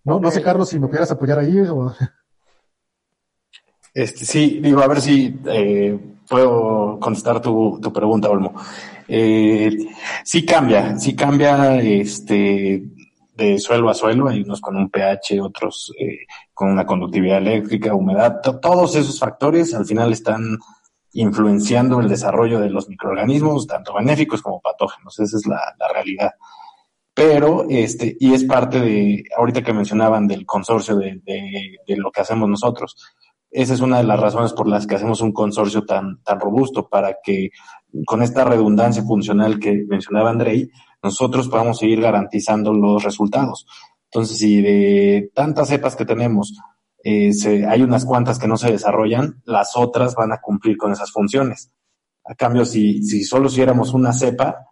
[0.03, 1.61] No, no sé, Carlos, si me pudieras apoyar ahí.
[1.61, 1.91] O...
[3.93, 5.97] Este, sí, digo, a ver si eh,
[6.27, 8.53] puedo contestar tu, tu pregunta, Olmo.
[9.07, 9.75] Eh,
[10.23, 12.83] sí cambia, sí cambia este,
[13.35, 16.19] de suelo a suelo, hay unos con un pH, otros eh,
[16.53, 20.59] con una conductividad eléctrica, humedad, todos esos factores al final están
[21.13, 25.59] influenciando el desarrollo de los microorganismos, tanto benéficos como patógenos, esa es la,
[25.91, 26.33] realidad.
[27.15, 32.21] Pero, este, y es parte de, ahorita que mencionaban del consorcio de, de lo que
[32.21, 32.95] hacemos nosotros,
[33.51, 36.87] esa es una de las razones por las que hacemos un consorcio tan, tan robusto,
[36.87, 37.49] para que
[38.05, 40.69] con esta redundancia funcional que mencionaba Andrei,
[41.01, 43.65] nosotros podamos seguir garantizando los resultados.
[44.11, 46.57] Entonces, si de tantas cepas que tenemos,
[47.03, 47.31] eh,
[47.67, 51.71] hay unas cuantas que no se desarrollan, las otras van a cumplir con esas funciones.
[52.25, 54.67] A cambio, si, si solo hiciéramos una cepa,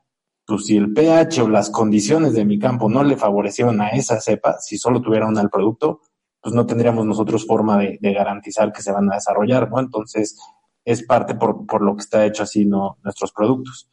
[0.46, 4.20] pues si el pH o las condiciones de mi campo no le favorecieron a esa
[4.22, 6.02] cepa, si solo tuviera una al producto,
[6.48, 9.82] pues no tendríamos nosotros forma de, garantizar que se van a desarrollar, ¿no?
[9.82, 10.40] Entonces,
[10.86, 12.96] es parte por, lo que está hecho así ¿no?
[13.04, 13.90] nuestros productos.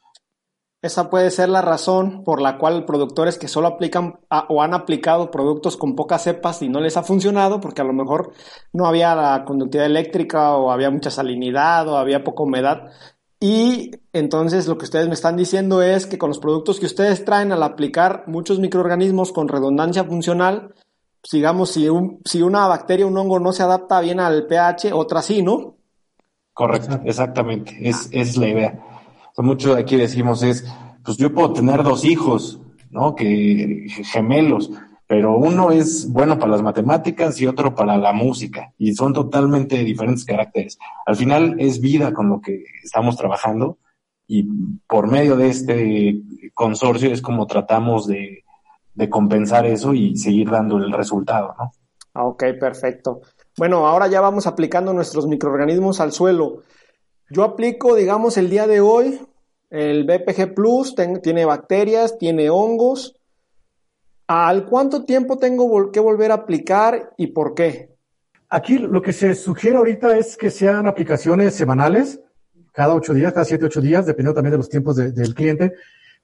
[0.81, 5.33] Esa puede ser la razón por la cual productores que solo aplican o han aplicado
[5.33, 8.31] productos con pocas cepas y no les ha funcionado, porque a lo mejor
[8.73, 12.93] no había la conductividad eléctrica o había mucha salinidad o había poca humedad.
[13.41, 17.25] Y entonces lo que ustedes me están diciendo es que con los productos que ustedes
[17.25, 20.73] traen al aplicar muchos microorganismos con redundancia funcional,
[21.33, 25.23] digamos, si, un, si una bacteria, un hongo no se adapta bien al pH, otra
[25.23, 25.77] sí, ¿no?
[26.53, 28.81] Correcto, exactamente, es, es la idea.
[29.39, 30.65] mucho de aquí decimos es,
[31.05, 32.61] pues yo puedo tener dos hijos,
[32.91, 33.15] ¿no?
[33.15, 34.71] Que gemelos,
[35.07, 39.83] pero uno es bueno para las matemáticas y otro para la música, y son totalmente
[39.83, 40.79] diferentes caracteres.
[41.07, 43.79] Al final es vida con lo que estamos trabajando,
[44.27, 44.45] y
[44.87, 46.23] por medio de este
[46.55, 48.44] consorcio es como tratamos de,
[48.95, 51.73] de compensar eso y seguir dando el resultado, ¿no?
[52.15, 53.23] Ah, ok, perfecto.
[53.57, 56.63] Bueno, ahora ya vamos aplicando nuestros microorganismos al suelo.
[57.31, 59.21] Yo aplico, digamos, el día de hoy
[59.75, 63.17] el BPG Plus, tiene bacterias, tiene hongos.
[64.29, 67.91] ¿Al cuánto tiempo tengo que volver a aplicar y por qué?
[68.49, 72.21] Aquí lo que se sugiere ahorita es que sean aplicaciones semanales.
[72.73, 75.73] cada ocho días, cada siete, ocho días, dependiendo también de los tiempos del cliente.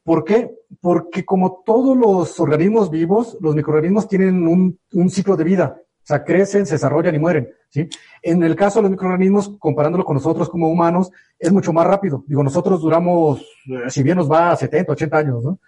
[0.05, 0.51] ¿Por qué?
[0.81, 5.77] Porque como todos los organismos vivos, los microorganismos tienen un, ciclo de vida.
[5.79, 7.49] O sea, crecen, se desarrollan y mueren.
[7.69, 7.89] ¿sí?
[8.23, 12.25] En el caso de los microorganismos, comparándolo con nosotros como humanos, es mucho más rápido.
[12.27, 15.59] Digo, nosotros duramos, eh, si bien nos va a 70, 80 años, ¿no?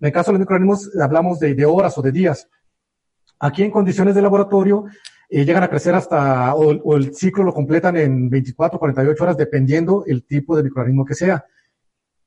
[0.00, 2.48] En el caso de los microorganismos, hablamos de, horas o de días.
[3.38, 4.84] Aquí en condiciones de laboratorio,
[5.30, 10.04] eh, llegan a crecer hasta, o, el ciclo lo completan en 24, 48 horas, dependiendo
[10.06, 11.44] el tipo de microorganismo que sea.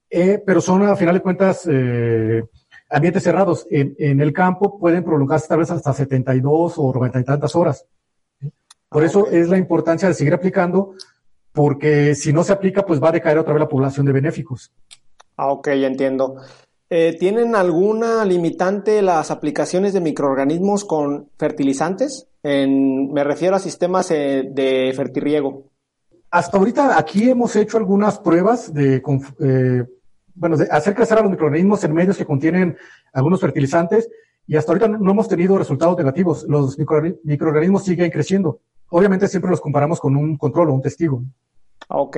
[0.10, 2.44] Eh, pero son, a final de cuentas, eh,
[2.90, 3.68] ambientes cerrados.
[3.70, 7.86] En, en, el campo pueden prolongarse tal vez hasta 72 o 90 y tantas horas.
[8.90, 10.94] Por eso es la importancia de seguir aplicando,
[11.54, 14.72] porque si no se aplica, pues va a decaer otra vez la población de benéficos.
[15.38, 16.38] Ah, ok, ya entiendo.
[16.90, 22.28] Eh, ¿Tienen alguna limitante las aplicaciones de microorganismos con fertilizantes?
[22.42, 25.66] En, me refiero a sistemas eh, de fertirriego.
[26.32, 29.04] Hasta ahorita aquí hemos hecho algunas pruebas de,
[29.40, 29.86] eh,
[30.40, 32.78] bueno, de hacer crecer a los microorganismos en medios que contienen
[33.12, 34.10] algunos fertilizantes
[34.48, 36.46] y hasta ahorita no hemos tenido resultados negativos.
[36.48, 38.62] Los microorganismos siguen creciendo.
[38.90, 41.22] Obviamente siempre los comparamos con un control o un testigo.
[41.90, 42.18] Ok.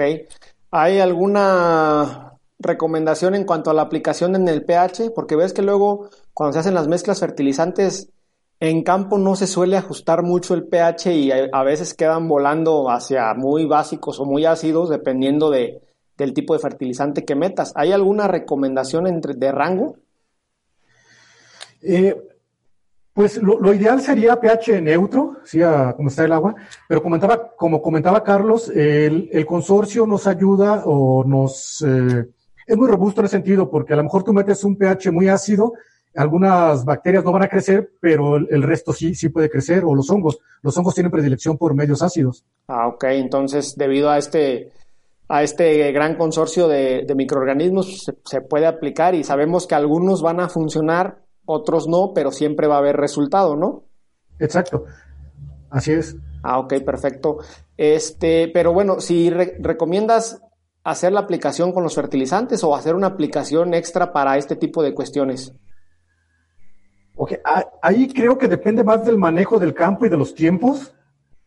[0.69, 6.09] ¿Hay alguna recomendación en cuanto a la aplicación en el pH, porque ves que luego
[6.33, 8.11] cuando se hacen las mezclas fertilizantes
[8.59, 13.33] en campo no se suele ajustar mucho el pH y a veces quedan volando hacia
[13.33, 15.81] muy básicos o muy ácidos dependiendo de,
[16.21, 17.73] del tipo de fertilizante que metas.
[17.75, 19.97] ¿Hay alguna recomendación entre, de rango?
[21.81, 22.15] Eh,
[23.13, 25.59] pues lo, ideal sería pH neutro, ¿sí?
[25.97, 26.55] como está el agua,
[26.87, 31.83] pero comentaba, como comentaba Carlos, el, el consorcio nos ayuda o nos...
[31.85, 32.29] Eh,
[32.67, 35.27] es muy robusto en ese sentido, porque a lo mejor tú metes un pH muy
[35.27, 35.73] ácido,
[36.15, 40.09] algunas bacterias no van a crecer, pero el, resto sí, sí puede crecer, o los
[40.09, 40.39] hongos.
[40.61, 42.45] Los hongos tienen predilección por medios ácidos.
[42.67, 43.05] Ah, ok.
[43.05, 44.71] Entonces, debido a este,
[45.33, 50.49] a este gran consorcio de, microorganismos, se, puede aplicar y sabemos que algunos van a
[50.49, 53.85] funcionar, otros no, pero siempre va a haber resultado, ¿no?
[54.39, 54.83] Exacto.
[55.69, 56.17] Así es.
[56.43, 57.37] Ah, ok, perfecto.
[57.77, 60.41] Este, pero bueno, si recomiendas
[60.83, 64.93] hacer la aplicación con los fertilizantes o hacer una aplicación extra para este tipo de
[64.93, 65.53] cuestiones?
[67.15, 67.35] Ok,
[67.81, 70.93] ahí creo que depende más del manejo del campo y de los tiempos.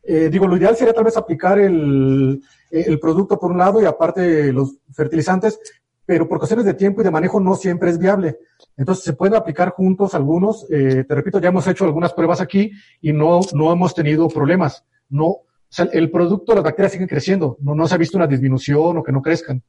[0.02, 2.42] Eh, digo, lo ideal sería tal vez aplicar el,
[2.82, 5.58] el, producto por un lado y aparte los fertilizantes,
[6.06, 8.38] pero por cuestiones de tiempo y de manejo no siempre es viable.
[8.76, 10.66] Entonces se pueden aplicar juntos algunos.
[10.70, 14.84] Eh, te repito, ya hemos hecho algunas pruebas aquí y no, no hemos tenido problemas.
[15.08, 18.26] No, o sea, el producto, las bacterias siguen creciendo, no, no se ha visto una
[18.26, 19.62] disminución o que no crezcan.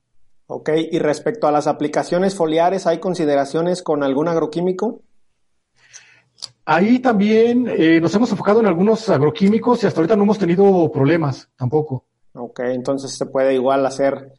[0.47, 5.01] Ok, y respecto a las aplicaciones foliares, ¿hay consideraciones con algún agroquímico?
[6.65, 10.91] Ahí también eh, nos hemos enfocado en algunos agroquímicos y hasta ahorita no hemos tenido
[10.91, 12.05] problemas tampoco.
[12.35, 14.33] Ok, entonces se puede igual hacer,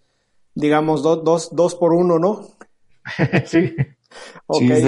[0.54, 2.42] digamos, dos, dos por uno, ¿no?
[3.46, 3.74] sí.
[4.46, 4.68] Okay.
[4.68, 4.84] Sí, es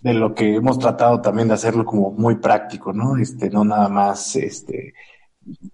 [0.00, 3.16] de, lo que hemos tratado también de hacerlo como muy práctico, ¿no?
[3.16, 4.94] Este, no nada más, este,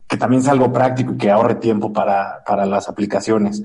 [0.07, 3.63] que también es algo práctico y que ahorre tiempo para, para las aplicaciones.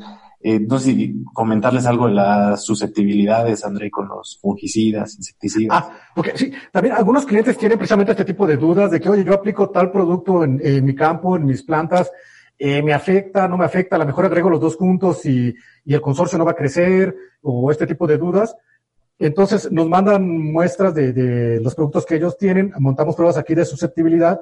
[0.48, 5.84] Eh, no sé si comentarles algo de las susceptibilidades, André, con los fungicidas, insecticidas.
[5.84, 9.24] Ah, porque sí, también algunos clientes tienen precisamente este tipo de dudas de que, oye,
[9.24, 12.12] yo aplico tal producto en, mi campo, en mis plantas,
[12.57, 15.93] eh, me afecta, no me afecta, a lo mejor agrego los dos juntos y, y
[15.93, 18.55] el consorcio no va a crecer, o este tipo de dudas.
[19.17, 23.65] Entonces nos mandan muestras de, de, los productos que ellos tienen, montamos pruebas aquí de
[23.65, 24.39] susceptibilidad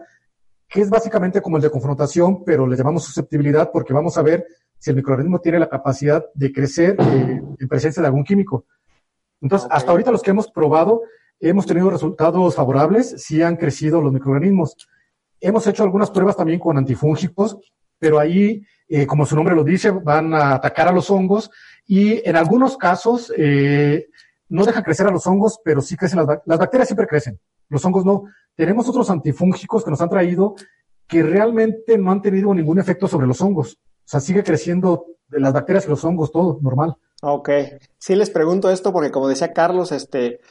[0.73, 4.47] que es básicamente como el de confrontación, pero le llamamos susceptibilidad porque vamos a ver
[4.80, 8.65] si el microorganismo tiene la capacidad de crecer eh, en presencia de algún químico.
[9.39, 11.04] Entonces, hasta ahorita los que hemos probado,
[11.39, 14.76] hemos tenido resultados favorables, sí han crecido los microorganismos.
[15.39, 17.60] Hemos hecho algunas pruebas también con antifúngicos,
[18.04, 21.50] pero ahí, eh, como su nombre lo dice, van a atacar a los hongos
[21.88, 24.10] y en algunos casos eh,
[24.50, 27.39] no dejan crecer a los hongos, pero sí crecen las, las bacterias, siempre crecen,
[27.70, 28.26] los hongos no.
[28.58, 30.56] Tenemos otros antifúngicos que nos han traído
[31.08, 33.76] que realmente no han tenido ningún efecto sobre los hongos.
[33.76, 36.98] O sea, sigue creciendo las bacterias y los hongos, todo normal.
[37.22, 37.52] Ok.
[38.00, 40.41] Sí les pregunto esto porque como decía Carlos, este,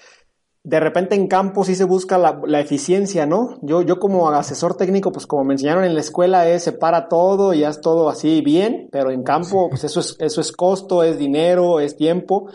[0.64, 3.58] de repente en campo sí se busca la, eficiencia, ¿no?
[3.62, 7.52] Yo, yo como asesor técnico, pues como me enseñaron en la escuela, es separa todo
[7.52, 11.18] y haz todo así bien, pero en campo, pues eso es, eso es costo, es
[11.18, 12.48] dinero, es tiempo.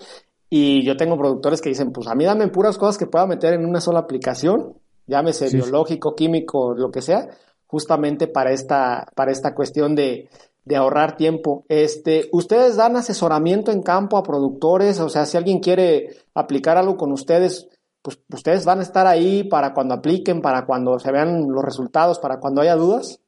[0.49, 3.53] Y yo tengo productores que dicen, pues a mí dame puras cosas que pueda meter
[3.53, 4.75] en una sola aplicación
[5.07, 7.29] llámese biológico, químico, lo que sea,
[7.65, 10.29] justamente para esta, para esta cuestión de,
[10.65, 11.65] de ahorrar tiempo.
[11.69, 14.99] Este, ¿Ustedes dan asesoramiento en campo a productores?
[14.99, 17.67] O sea, si alguien quiere aplicar algo con ustedes,
[18.07, 22.19] pues ustedes van a estar ahí para cuando apliquen, para cuando se vean los resultados,
[22.19, 23.19] para cuando haya dudas.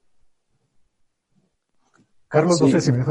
[2.30, 3.03] Carlos, no sé si me...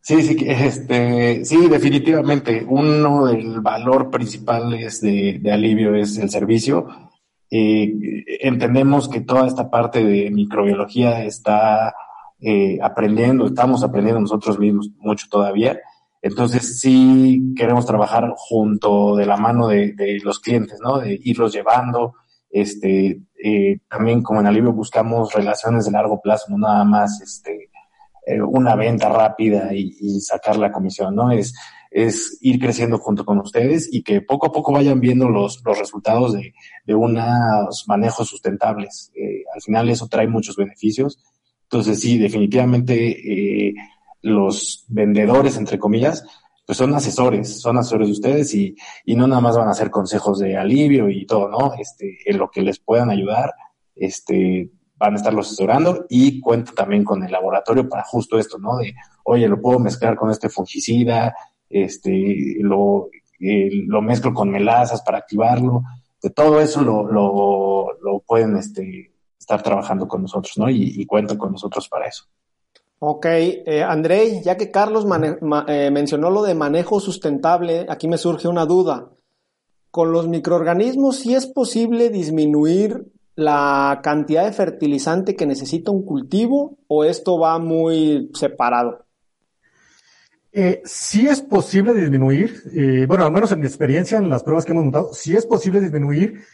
[0.00, 2.66] Sí, sí, este, sí, definitivamente.
[2.68, 6.88] Uno del valor principal es de, alivio es el servicio.
[7.48, 11.94] Eh, entendemos que toda esta parte de microbiología está
[12.40, 15.78] eh, aprendiendo, estamos aprendiendo nosotros mismos mucho todavía.
[16.22, 21.00] Entonces sí queremos trabajar junto de la mano de, los clientes, ¿no?
[21.00, 22.14] De irlos llevando.
[22.48, 27.70] Este, eh, también como en Alivio buscamos relaciones de largo plazo, no nada más este,
[28.24, 31.32] eh, una venta rápida y, sacar la comisión, ¿no?
[31.32, 31.54] Es,
[31.90, 35.76] es ir creciendo junto con ustedes y que poco a poco vayan viendo los, los
[35.76, 36.54] resultados de,
[36.86, 39.10] de unos manejos sustentables.
[39.16, 41.18] Eh, al final eso trae muchos beneficios.
[41.64, 43.74] Entonces sí, definitivamente
[44.22, 46.24] los vendedores, entre comillas,
[46.66, 49.90] pues son asesores, son asesores de ustedes y, y no nada más van a hacer
[49.90, 51.74] consejos de alivio y todo, ¿no?
[51.74, 53.52] Este, en lo que les puedan ayudar,
[53.96, 58.76] este, van a estarlos asesorando y cuenta también con el laboratorio para justo esto, ¿no?
[58.76, 58.94] De,
[59.24, 61.34] oye, lo puedo mezclar con este fungicida,
[61.68, 63.08] este, lo,
[63.40, 65.82] eh, lo mezclo con melazas para activarlo,
[66.22, 70.70] de todo eso lo, lo, lo pueden este, estar trabajando con nosotros, ¿no?
[70.70, 72.26] Y, y cuentan con nosotros para eso.
[73.04, 75.04] Ok, eh, André, ya que Carlos
[75.66, 79.08] eh, mencionó lo de manejo sustentable, aquí me surge una duda.
[79.90, 86.78] Con los microorganismos, ¿sí es posible disminuir la cantidad de fertilizante que necesita un cultivo
[86.86, 89.04] o esto va muy separado?
[90.52, 94.64] Eh, sí es posible disminuir, eh, bueno, al menos en mi experiencia, en las pruebas
[94.64, 96.44] que hemos montado, sí es posible disminuir,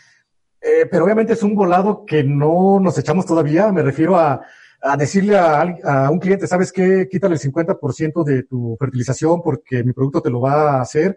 [0.63, 3.71] eh, pero obviamente es un volado que no nos echamos todavía.
[3.71, 4.41] Me refiero a,
[4.81, 7.09] a decirle a, un cliente, ¿sabes qué?
[7.11, 11.17] Quítale el 50% de tu fertilización porque mi producto te lo va a hacer.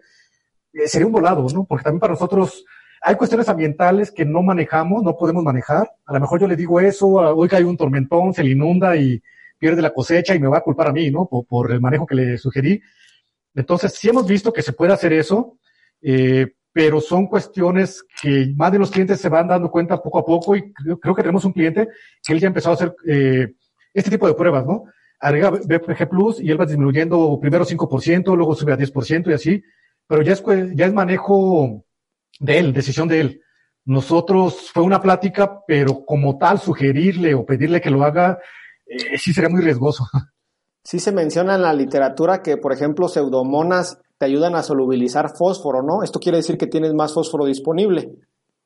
[0.86, 1.64] sería un volado, ¿no?
[1.64, 2.64] Porque también para nosotros,
[3.02, 5.90] hay cuestiones ambientales que no manejamos, no podemos manejar.
[6.06, 9.22] A lo mejor yo le digo eso, hoy hay un tormentón, se le inunda y
[9.58, 11.26] pierde la cosecha y me va a culpar a mí, ¿no?
[11.26, 12.80] Por, el manejo que le sugerí.
[13.54, 15.58] Entonces, sí hemos visto que se puede hacer eso,
[16.00, 20.24] eh, pero son cuestiones que más de los clientes se van dando cuenta poco a
[20.24, 21.88] poco y creo, que tenemos un cliente
[22.24, 23.54] que él ya empezó a hacer eh,
[23.92, 24.84] este tipo de pruebas, ¿no?
[25.20, 29.62] Agrega BPG Plus y él va disminuyendo primero 5%, luego sube a 10% y así,
[30.06, 30.42] pero ya es,
[30.74, 31.84] ya es manejo
[32.40, 33.42] de él, decisión de él.
[33.84, 38.38] Nosotros fue una plática, pero como tal, sugerirle o pedirle que lo haga,
[38.86, 40.04] eh, sí sería muy riesgoso.
[40.84, 45.82] Sí se menciona en la literatura que, por ejemplo, pseudomonas te ayudan a solubilizar fósforo,
[45.82, 46.04] ¿no?
[46.04, 48.12] Esto quiere decir que tienes más fósforo disponible.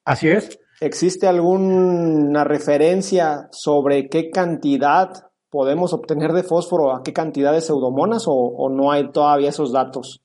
[0.05, 0.61] Así es.
[0.83, 5.09] ¿Existe alguna referencia sobre qué cantidad
[5.49, 10.21] podemos obtener de fósforo, a qué cantidad de pseudomonas o, no hay todavía esos datos?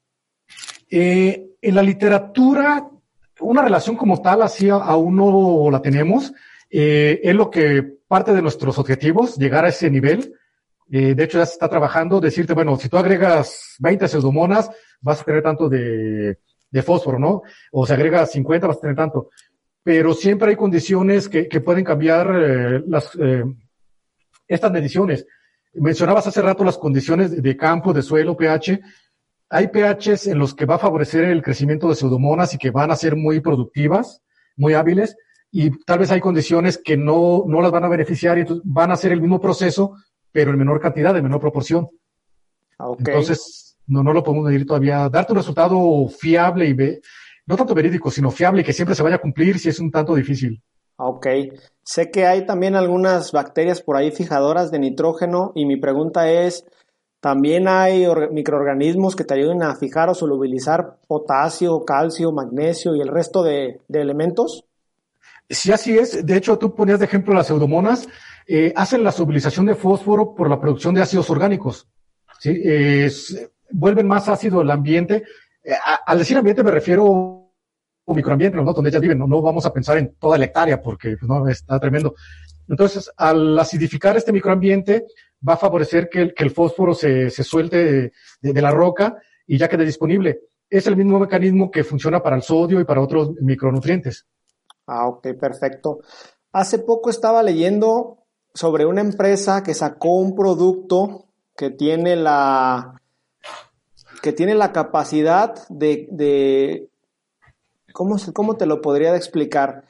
[0.90, 2.90] Eh, en la literatura
[3.40, 6.34] una relación como tal así aún no la tenemos.
[6.70, 10.34] Eh, es lo que parte de nuestros objetivos, llegar a ese nivel.
[10.92, 14.70] Eh, de hecho, ya se está trabajando, decirte, bueno, si tú agregas 20 pseudomonas,
[15.00, 16.38] vas a tener tanto de,
[16.84, 17.42] fósforo, ¿no?
[17.72, 19.30] O si agregas 50, vas a tener tanto.
[19.84, 23.18] Pero siempre hay condiciones que, pueden cambiar eh, las,
[24.48, 25.26] estas mediciones.
[25.74, 28.80] Mencionabas hace rato las condiciones de campo, de suelo, pH
[29.52, 32.90] hay pHs en los que va a favorecer el crecimiento de pseudomonas y que van
[32.90, 34.22] a ser muy productivas,
[34.56, 35.18] muy hábiles,
[35.52, 38.92] y tal vez hay condiciones que no, no las van a beneficiar y entonces van
[38.92, 39.98] a hacer el mismo proceso,
[40.32, 41.90] pero en menor cantidad, en menor proporción.
[42.80, 45.10] Ah, entonces, no, no lo podemos medir todavía.
[45.10, 47.02] Darte un resultado fiable y ve,
[47.46, 49.92] no tanto verídico, sino fiable y que siempre se vaya a cumplir si es un
[49.92, 50.62] tanto difícil.
[50.98, 51.28] Ah, ok.
[51.84, 56.66] Sé que hay también algunas bacterias por ahí fijadoras de nitrógeno y mi pregunta es,
[57.22, 63.10] también hay microorganismos que te ayudan a fijar o solubilizar potasio, calcio, magnesio y el
[63.10, 64.66] resto de, elementos.
[65.50, 66.26] Sí, así es.
[66.26, 68.08] De hecho, tú ponías de ejemplo las pseudomonas.
[68.54, 71.88] Eh, hacen la solubilización de fósforo por la producción de ácidos orgánicos.
[73.70, 75.24] vuelven más ácido el ambiente.
[75.64, 75.72] Eh,
[76.06, 77.50] al decir ambiente me refiero
[78.06, 78.74] a microambiente, ¿no?
[78.74, 79.20] donde ellas viven.
[79.20, 79.42] ¿no?
[79.42, 82.14] vamos a pensar en toda la hectárea porque pues, no, está tremendo.
[82.68, 85.06] Entonces, al acidificar este microambiente,
[85.48, 89.16] va a favorecer que el, fósforo se, suelte de, la roca
[89.48, 90.42] y ya quede disponible.
[90.70, 94.28] Es el mismo mecanismo que funciona para el sodio y para otros micronutrientes.
[94.88, 96.00] Ah, ok, perfecto.
[96.52, 98.21] Hace poco estaba leyendo
[98.54, 101.26] sobre una empresa que sacó un producto
[101.56, 103.02] que tiene la
[104.22, 106.90] que tiene la capacidad de, de
[107.92, 109.84] ¿cómo, ¿cómo, te lo podría explicar?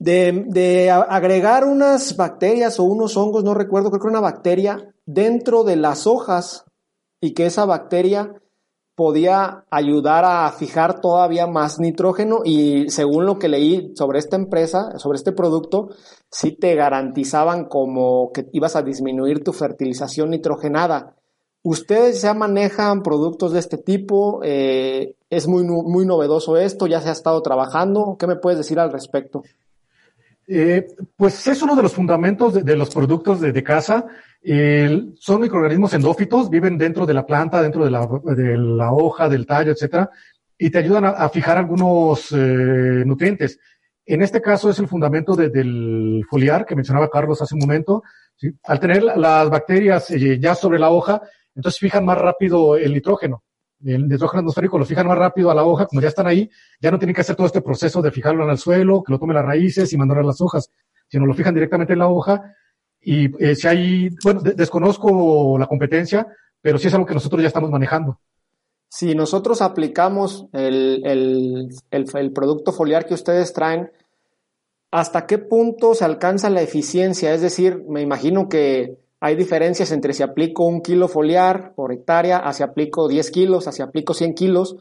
[0.00, 5.76] de, agregar unas bacterias o unos hongos, no recuerdo, creo que una bacteria dentro de
[5.76, 6.64] las hojas
[7.20, 8.34] y que esa bacteria
[8.94, 14.98] podía ayudar a fijar todavía más nitrógeno y según lo que leí sobre esta empresa,
[14.98, 15.90] sobre este producto,
[16.30, 21.16] sí te garantizaban como que ibas a disminuir tu fertilización nitrogenada.
[21.62, 24.40] ¿Ustedes ya manejan productos de este tipo?
[24.42, 26.86] Eh, ¿Es muy, muy novedoso esto?
[26.86, 28.16] ¿Ya se ha estado trabajando?
[28.18, 29.42] ¿Qué me puedes decir al respecto?
[30.52, 34.06] Eh, pues es uno de los fundamentos de, los productos de, casa.
[35.18, 40.10] son microorganismos endófitos, viven dentro de la planta, dentro de la, hoja, del tallo, etcétera,
[40.58, 43.60] y te ayudan a, fijar algunos eh, nutrientes.
[44.12, 48.02] En este caso es el fundamento del foliar que mencionaba Carlos hace un momento.
[48.64, 51.22] Al tener las bacterias ya sobre la hoja,
[51.54, 53.44] entonces fijan más rápido el nitrógeno.
[53.84, 56.50] El nitrógeno atmosférico lo fijan más rápido a la hoja, como ya están ahí,
[56.80, 59.20] ya no tienen que hacer todo este proceso de fijarlo en el suelo, que lo
[59.20, 60.72] tomen las raíces y mandarlo a las hojas,
[61.06, 62.56] sino lo fijan directamente en la hoja.
[63.00, 66.26] Y eh, si hay, bueno, desconozco la competencia,
[66.60, 68.18] pero sí es algo que nosotros ya estamos manejando.
[68.90, 73.90] Si nosotros aplicamos el, el, el producto foliar que ustedes traen,
[74.90, 77.32] ¿hasta qué punto se alcanza la eficiencia?
[77.32, 82.38] Es decir, me imagino que hay diferencias entre si aplico un kilo foliar por hectárea,
[82.38, 84.76] a si aplico 10 kilos, a si aplico 100 kilos.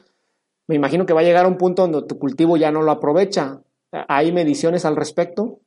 [0.65, 2.91] Me imagino que va a llegar a un punto donde tu cultivo ya no lo
[2.91, 3.61] aprovecha.
[3.91, 5.59] ¿Hay mediciones al respecto?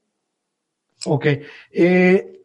[1.06, 1.26] Ok.
[1.70, 2.40] Eh,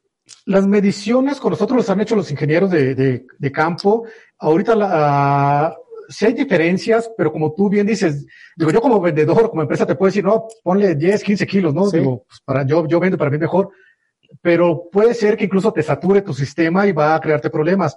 [0.45, 4.05] las mediciones con nosotros las han hecho los ingenieros de, campo.
[4.37, 5.75] Ahorita la,
[6.07, 9.95] sí hay diferencias, pero como tú bien dices, digo, yo como vendedor, como empresa te
[9.95, 11.89] puedo decir, no, ponle 10, 15 kilos, ¿no?
[11.89, 13.71] Digo, pues para, yo, yo vendo para mí mejor
[14.41, 17.95] pero puede ser que incluso te sature tu sistema y va a crearte problemas.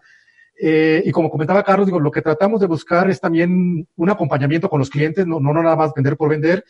[0.60, 4.68] Eh, y como comentaba Carlos, digo, lo que tratamos de buscar es también un acompañamiento
[4.68, 6.64] con los clientes, no, no nada más vender por vender.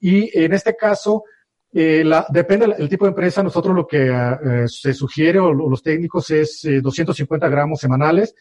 [0.00, 1.24] Y en este caso,
[1.72, 5.82] eh, la, depende del tipo de empresa, nosotros lo que eh, se sugiere o, los
[5.82, 8.34] técnicos es 250 gramos semanales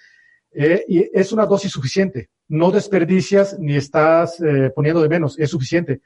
[0.54, 2.30] y es una dosis suficiente.
[2.48, 4.38] No desperdicias ni estás
[4.74, 6.02] poniendo de menos, es suficiente.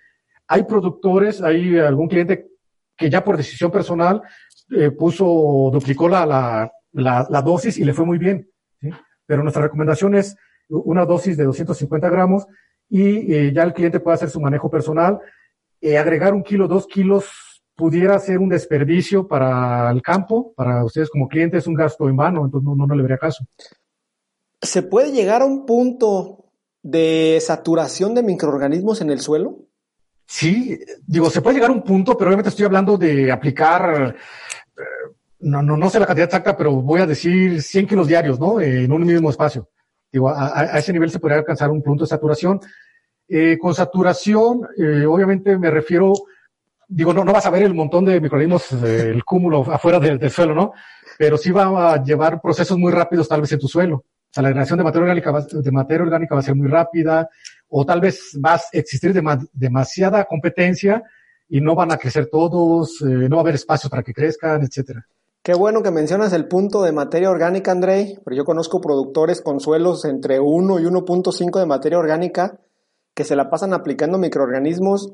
[0.47, 2.51] Hay productores, hay algún cliente
[2.97, 4.21] que ya por decisión personal
[4.69, 8.49] eh, puso, duplicó la, la, dosis y le fue muy bien.
[9.25, 10.35] Pero nuestra recomendación es
[10.69, 12.47] una dosis de 250 gramos
[12.89, 15.19] y eh, ya el cliente puede hacer su manejo personal.
[15.81, 21.09] Eh, agregar un kilo, dos kilos pudiera ser un desperdicio para el campo, para ustedes
[21.09, 23.45] como clientes, un gasto en vano, entonces no, no, no le vería caso.
[24.61, 26.45] ¿Se puede llegar a un punto
[26.83, 29.65] de saturación de microorganismos en el suelo?
[30.27, 34.15] Sí, digo, se puede llegar a un punto, pero obviamente estoy hablando de aplicar
[35.41, 38.61] no, no, no sé la cantidad exacta, pero voy a decir 100 kilos diarios, ¿no?
[38.61, 39.69] en un mismo espacio.
[40.11, 42.59] Digo, a, ese nivel se podría alcanzar un punto de saturación.
[43.27, 46.13] Eh, con saturación, eh, obviamente me refiero,
[46.87, 50.29] digo, no, no vas a ver el montón de microorganismos, eh, el cúmulo afuera del,
[50.29, 50.73] suelo, ¿no?
[51.17, 54.03] Pero sí va a llevar procesos muy rápidos tal vez en tu suelo.
[54.31, 57.29] O sea, la generación de materia orgánica va, materia orgánica va a ser muy rápida,
[57.67, 59.13] o tal vez va a existir
[59.51, 61.03] demasiada competencia
[61.49, 64.63] y no van a crecer todos, eh, no va a haber espacio para que crezcan,
[64.63, 65.05] etcétera.
[65.43, 69.59] Qué bueno que mencionas el punto de materia orgánica, André, pero yo conozco productores con
[69.59, 72.57] suelos entre 1 y 1.5 de materia orgánica
[73.13, 75.13] que se la pasan aplicando microorganismos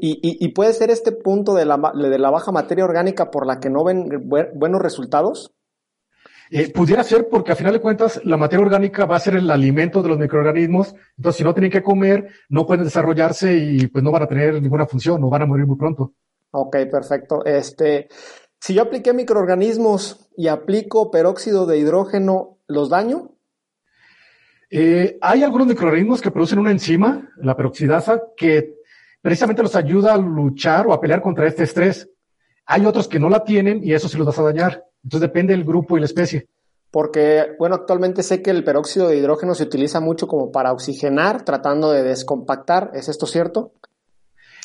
[0.00, 3.68] y, puede ser este punto de la, de la baja materia orgánica por la que
[3.68, 4.08] no ven
[4.54, 5.52] buenos resultados.
[6.50, 9.50] Eh, pudiera ser porque a final de cuentas la materia orgánica va a ser el
[9.50, 14.02] alimento de los microorganismos, entonces si no tienen que comer, no pueden desarrollarse y pues
[14.02, 16.14] no van a tener ninguna función, o van a morir muy pronto.
[16.50, 17.44] Ok, perfecto.
[17.44, 18.08] Este,
[18.60, 23.32] si yo apliqué microorganismos y aplico peróxido de hidrógeno, ¿los daño?
[24.70, 28.76] Eh, hay algunos microorganismos que producen una enzima, la peroxidasa, que
[29.20, 32.10] precisamente los ayuda a luchar o a pelear contra este estrés.
[32.66, 34.87] Hay otros que no la tienen y eso sí los vas a dañar.
[35.04, 36.48] Entonces depende del grupo y la especie.
[36.90, 41.44] Porque, bueno, actualmente sé que el peróxido de hidrógeno se utiliza mucho como para oxigenar,
[41.44, 42.90] tratando de descompactar.
[42.94, 43.72] ¿Es esto cierto?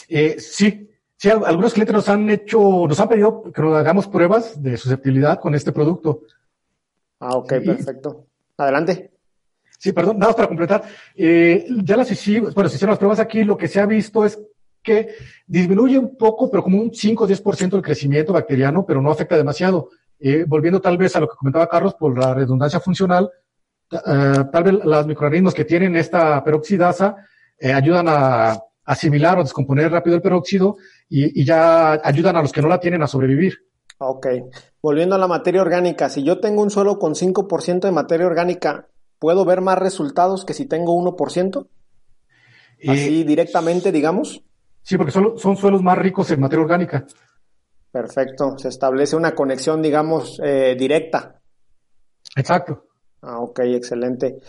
[0.07, 4.61] Eh, sí, sí, algunos clientes nos han hecho, nos han pedido que nos hagamos pruebas
[4.61, 6.21] de susceptibilidad con este producto.
[7.19, 8.25] Ah, ok, perfecto.
[8.57, 9.11] Adelante.
[9.77, 10.83] Sí, perdón, nada más para completar.
[11.13, 14.25] Eh, ya las hicimos, bueno, se hicieron las pruebas aquí, lo que se ha visto
[14.25, 14.39] es
[14.81, 15.15] que
[15.45, 19.35] disminuye un poco, pero como un 5 o 10% el crecimiento bacteriano, pero no afecta
[19.35, 19.89] demasiado.
[20.25, 23.29] Eh, volviendo tal vez a lo que comentaba Carlos por la redundancia funcional,
[23.91, 27.17] eh, tal vez los microorganismos que tienen esta peroxidasa
[27.59, 30.77] eh, ayudan a asimilar o descomponer rápido el peróxido
[31.09, 33.65] y, ya ayudan a los que no la tienen a sobrevivir.
[33.97, 34.27] Ok.
[34.81, 38.87] Volviendo a la materia orgánica, si yo tengo un suelo con 5% de materia orgánica,
[39.19, 41.67] ¿puedo ver más resultados que si tengo 1%?
[42.87, 44.41] Así directamente, digamos.
[44.83, 47.05] Sí, porque son, son suelos más ricos en materia orgánica.
[47.93, 51.39] Perfecto, se establece una conexión, digamos, eh, directa.
[52.35, 52.87] Exacto.
[53.21, 54.39] Ah, ok, excelente.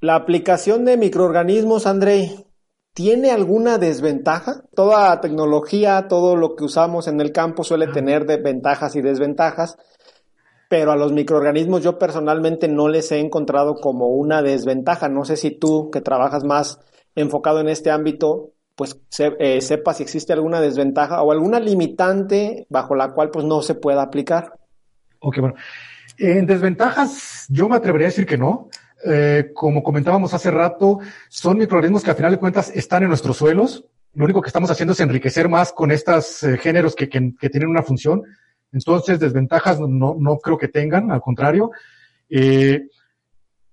[0.00, 2.46] La aplicación de microorganismos, André,
[2.94, 4.64] ¿tiene alguna desventaja?
[4.74, 9.76] Toda tecnología, todo lo que usamos en el campo suele tener ventajas y desventajas.
[10.70, 15.10] pero a los microorganismos yo personalmente no les he encontrado como una desventaja.
[15.10, 16.80] No sé si tú, que trabajas más
[17.16, 22.94] enfocado en este ámbito, pues eh, sepas si existe alguna desventaja o alguna limitante bajo
[22.94, 24.54] la cual pues no se pueda aplicar.
[25.18, 25.54] Ok, bueno.
[26.16, 28.70] En desventajas, yo me atrevería a decir que no.
[29.04, 33.36] Eh, como comentábamos hace rato, son microorganismos que al final de cuentas están en nuestros
[33.36, 33.84] suelos.
[34.14, 37.68] Lo único que estamos haciendo es enriquecer más con estos eh, géneros que, que, tienen
[37.68, 38.22] una función.
[38.72, 41.70] Entonces, desventajas no, no creo que tengan, al contrario.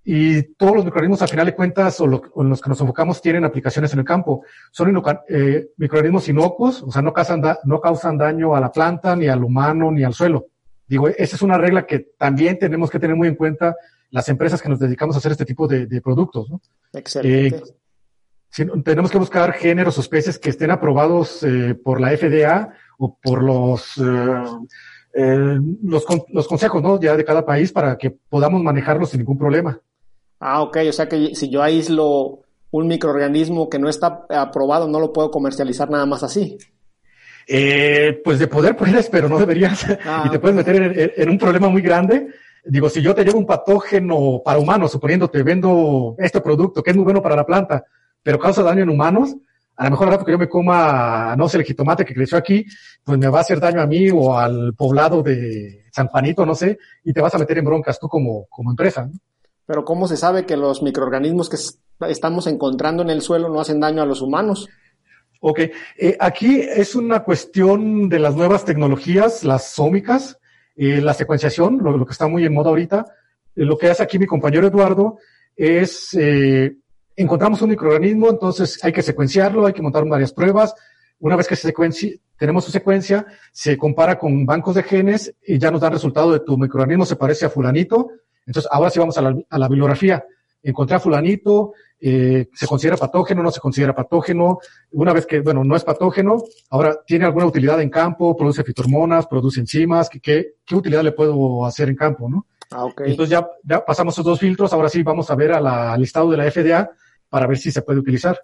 [0.10, 3.44] Y todos los microorganismos, al final de cuentas, o, en los que nos enfocamos, tienen
[3.44, 4.46] aplicaciones en el campo.
[4.72, 4.88] Son
[5.28, 9.44] eh, microorganismos inocuos, o sea, no causan, no causan daño a la planta, ni al
[9.44, 10.46] humano, ni al suelo.
[10.88, 13.76] Digo, esa es una regla que también tenemos que tener muy en cuenta
[14.10, 16.50] las empresas que nos dedicamos a hacer este tipo de, productos.
[16.50, 16.62] ¿no?
[16.94, 17.58] Excelente.
[18.56, 23.18] Eh, tenemos que buscar géneros o especies que estén aprobados eh, por la FDA o
[23.22, 26.98] por los, eh, los, los, consejos ¿no?
[26.98, 29.82] ya de cada país para que podamos manejarlos sin ningún problema.
[30.40, 30.78] Ah, ok.
[30.90, 32.40] O sea que si yo aíslo
[32.72, 36.58] un microorganismo que no está aprobado, no lo puedo comercializar nada más así.
[37.48, 39.86] Eh, pues de poder puedes, pero no deberías.
[40.06, 42.28] Ah, y te puedes meter en, un problema muy grande.
[42.66, 46.92] Digo, si yo te llevo un patógeno para humanos, suponiendo te vendo este producto que
[46.92, 47.86] es muy bueno para la planta,
[48.22, 49.38] pero causa daño en humanos,
[49.78, 52.38] a lo mejor al rato que yo me coma, no sé, el jitomate que creció
[52.38, 52.66] aquí,
[53.06, 56.56] pues me va a hacer daño a mí o al poblado de San Juanito, no
[56.56, 59.10] sé, y te vas a meter en broncas tú como, como empresa.
[59.68, 61.58] Pero ¿cómo se sabe que los microorganismos que
[62.10, 64.70] estamos encontrando en el suelo no hacen daño a los humanos?
[65.42, 70.40] Ok, eh, aquí es una cuestión de las nuevas tecnologías, las sómicas,
[70.76, 73.06] eh, la secuenciación, lo, que está muy en moda ahorita.
[73.56, 75.20] Eh, lo que hace aquí mi compañero Eduardo
[75.56, 76.18] es,
[77.16, 80.74] encontramos un microorganismo, entonces hay que secuenciarlo, hay que montar varias pruebas.
[81.20, 81.74] Una vez que se
[82.38, 86.40] tenemos su secuencia, se compara con bancos de genes y ya nos dan resultado de
[86.40, 88.12] tu microorganismo se parece a fulanito.
[88.48, 90.26] Entonces, ahora sí vamos a la, a la bibliografía.
[90.64, 94.60] Encontré a fulanito, eh, se considera patógeno, no se considera patógeno.
[94.92, 99.28] Una vez que, bueno, no es patógeno, ahora tiene alguna utilidad en campo, produce fitohormonas,
[99.28, 100.20] produce enzimas, ¿qué,
[100.66, 102.46] qué, utilidad le puedo hacer en campo, no?
[102.72, 106.30] Ah, Entonces ya, ya pasamos esos dos filtros, ahora sí vamos a ver al listado
[106.30, 106.90] de la FDA
[107.30, 108.40] para ver si se puede utilizar.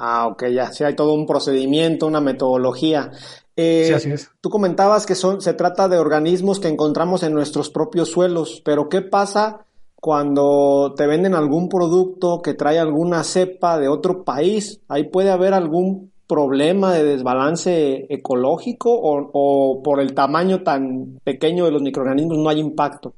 [0.00, 3.10] Ah, ok, ya, sí hay todo un procedimiento, una metodología.
[3.54, 4.30] Eh, sí, así es.
[4.40, 8.88] Tú comentabas que son, se trata de organismos que encontramos en nuestros propios suelos, pero
[8.88, 9.66] ¿qué pasa
[10.00, 15.52] cuando te venden algún producto que trae alguna cepa de otro país, ahí puede haber
[15.52, 22.48] algún problema de desbalance ecológico o, por el tamaño tan pequeño de los microorganismos no
[22.48, 23.14] hay impacto.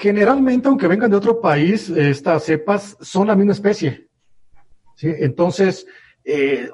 [0.00, 4.06] Generalmente, aunque vengan de otro país, estas cepas son la misma especie.
[4.96, 5.12] ¿Sí?
[5.18, 5.86] Entonces,
[6.24, 6.68] eh,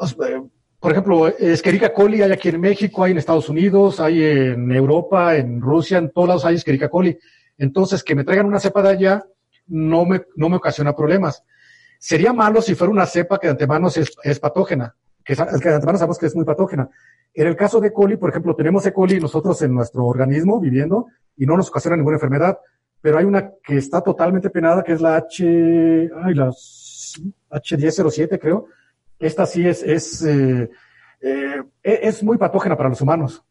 [0.81, 5.37] por ejemplo, Escherichia coli hay aquí en México, hay en Estados Unidos, hay en Europa,
[5.37, 7.19] en Rusia, en todos lados hay Escherichia coli.
[7.59, 9.25] Entonces, que me traigan una cepa de allá
[9.67, 11.45] no me, no me ocasiona problemas.
[11.99, 15.99] Sería malo si fuera una cepa que de antemano es, patógena, que, que de antemano
[15.99, 16.91] sabemos que es muy patógena.
[17.35, 18.93] En el caso de coli, por ejemplo, tenemos E.
[18.93, 21.07] coli nosotros en nuestro organismo viviendo
[21.37, 22.59] y no nos ocasiona ninguna enfermedad,
[23.01, 26.53] pero hay una que está totalmente penada, que es la H, ay, la
[27.51, 28.67] H1007, creo.
[29.19, 30.71] Esta sí es, es, eh,
[31.21, 33.43] eh, es muy patógena para los humanos.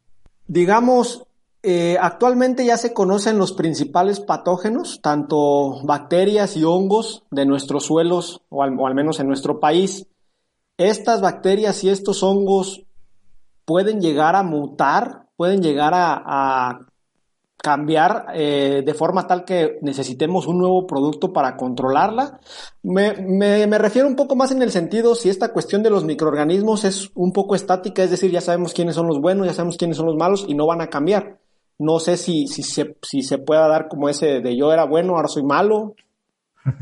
[0.47, 1.25] Digamos,
[1.63, 8.41] eh, actualmente ya se conocen los principales patógenos, tanto bacterias y hongos de nuestros suelos,
[8.49, 10.07] o al, menos en nuestro país.
[10.77, 12.83] Estas bacterias y estos hongos
[13.65, 16.87] pueden llegar a mutar, pueden llegar a,
[17.61, 22.39] cambiar eh, de forma tal que necesitemos un nuevo producto para controlarla.
[22.81, 26.85] Me, me, refiero un poco más en el sentido si esta cuestión de los microorganismos
[26.85, 29.97] es un poco estática, es decir, ya sabemos quiénes son los buenos, ya sabemos quiénes
[29.97, 31.39] son los malos y no van a cambiar.
[31.77, 35.15] No sé si, si, se, si se pueda dar como ese de yo era bueno,
[35.15, 35.95] ahora soy malo.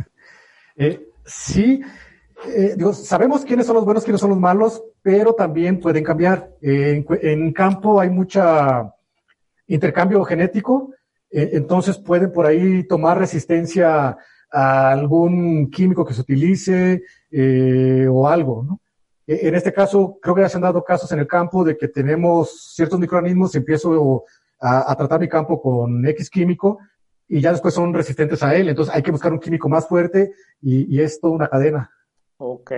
[0.82, 1.82] Eh, sí,
[2.48, 6.52] eh, sabemos quiénes son los buenos, quiénes son los malos, pero también pueden cambiar.
[6.62, 8.94] en, campo hay mucha
[9.70, 10.94] intercambio genético,
[11.32, 14.18] eh, entonces pueden por ahí tomar resistencia
[14.52, 17.04] a algún químico que se utilice
[18.10, 18.82] o algo, ¿no?
[19.32, 21.88] En este caso, creo que ya se han dado casos en el campo de que
[21.88, 24.26] tenemos ciertos microorganismos, empiezo
[24.60, 26.80] a, tratar mi campo con X químico
[27.28, 28.70] y ya después son resistentes a él.
[28.70, 31.92] Entonces hay que buscar un químico más fuerte y, y es toda una cadena.
[32.38, 32.72] Ok.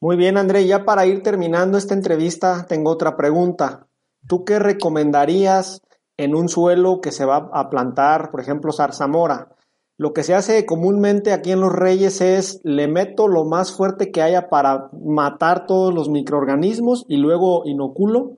[0.00, 0.66] Muy bien, André.
[0.66, 3.86] Ya para ir terminando esta entrevista, tengo otra pregunta.
[4.28, 5.80] ¿Tú qué recomendarías
[6.22, 9.48] en un suelo que se va a plantar, por ejemplo, zarzamora?
[9.96, 14.10] Lo que se hace comúnmente aquí en Los Reyes es le meto lo más fuerte
[14.10, 18.36] que haya para matar todos los microorganismos y luego inoculo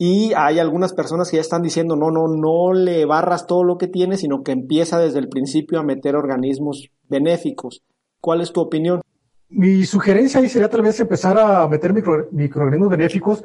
[0.00, 3.78] y hay algunas personas que ya están diciendo, no, no, no le barras todo lo
[3.78, 7.82] que tiene, sino que empieza desde el principio a meter organismos benéficos.
[8.20, 9.00] ¿Cuál es tu opinión?
[9.48, 13.42] Mi sugerencia ahí sería tal vez empezar a meter microorganismos benéficos,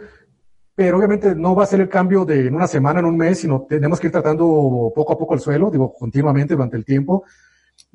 [0.76, 3.40] pero obviamente no va a ser el cambio de en una semana, en un mes,
[3.40, 7.24] sino tenemos que ir tratando poco a poco el suelo, digo, continuamente durante el tiempo,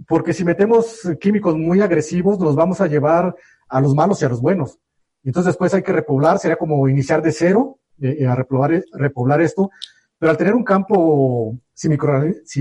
[0.07, 3.35] porque si metemos químicos muy agresivos, nos vamos a llevar
[3.68, 4.79] a los malos y a los buenos.
[5.24, 9.41] Entonces después hay que repoblar, sería como iniciar de cero, eh, eh, a repoblar, repoblar
[9.41, 9.70] esto,
[10.18, 11.91] pero al tener un campo sin,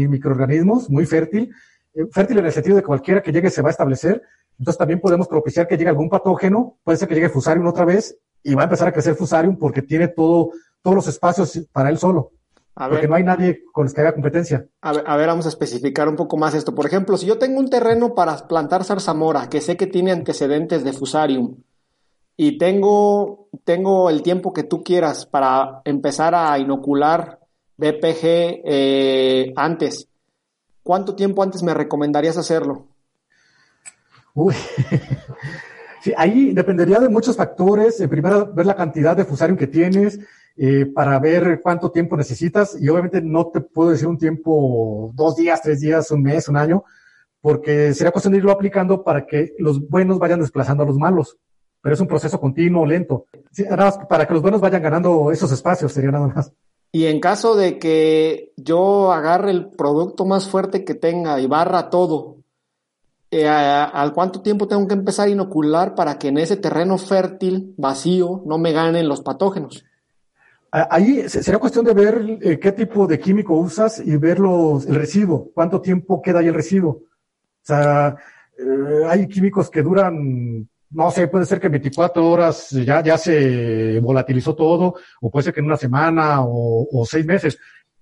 [0.09, 1.53] microorganismos muy fértil,
[1.93, 4.21] eh, fértil en el sentido de cualquiera que llegue se va a establecer,
[4.57, 8.17] entonces también podemos propiciar que llegue algún patógeno, puede ser que llegue Fusarium otra vez
[8.47, 11.97] y va a empezar a crecer Fusarium porque tiene todo, todos los espacios para él
[11.97, 12.31] solo.
[12.73, 14.65] porque no hay nadie con el que haga competencia.
[14.81, 16.73] A ver, a ver, vamos a especificar un poco más esto.
[16.73, 20.85] Por ejemplo, si yo tengo un terreno para plantar zarzamora, que sé que tiene antecedentes
[20.85, 21.57] de Fusarium,
[22.37, 27.39] y tengo, tengo el tiempo que tú quieras para empezar a inocular
[27.75, 30.07] BPG eh, antes,
[30.83, 32.87] ¿cuánto tiempo antes me recomendarías hacerlo?
[34.33, 34.55] Uy.
[36.01, 37.99] Sí, ahí dependería de muchos factores.
[37.99, 40.19] En primero, ver la cantidad de fusarium que tienes,
[40.55, 42.77] eh, para ver cuánto tiempo necesitas.
[42.79, 46.57] Y obviamente no te puedo decir un tiempo, dos días, tres días, un mes, un
[46.57, 46.83] año,
[47.41, 51.37] porque sería cuestión de irlo aplicando para que los buenos vayan desplazando a los malos.
[51.81, 53.25] Pero es un proceso continuo, lento.
[54.09, 56.51] para que los buenos vayan ganando esos espacios, sería nada más.
[56.91, 61.89] Y en caso de que yo agarre el producto más fuerte que tenga y barra
[61.89, 62.36] todo
[63.29, 67.73] eh, ¿al cuánto tiempo tengo que empezar a inocular para que en ese terreno fértil,
[67.77, 69.83] vacío, no me ganen los patógenos?
[70.71, 74.95] Ahí sería cuestión de ver eh, qué tipo de químico usas y ver los, el
[74.95, 76.91] residuo, cuánto tiempo queda ahí el residuo.
[76.91, 77.03] O
[77.63, 78.15] sea,
[78.57, 83.17] eh, hay químicos que duran, no sé, puede ser que en 24 horas ya, ya
[83.17, 87.57] se volatilizó todo, o puede ser que en una semana o, o seis meses.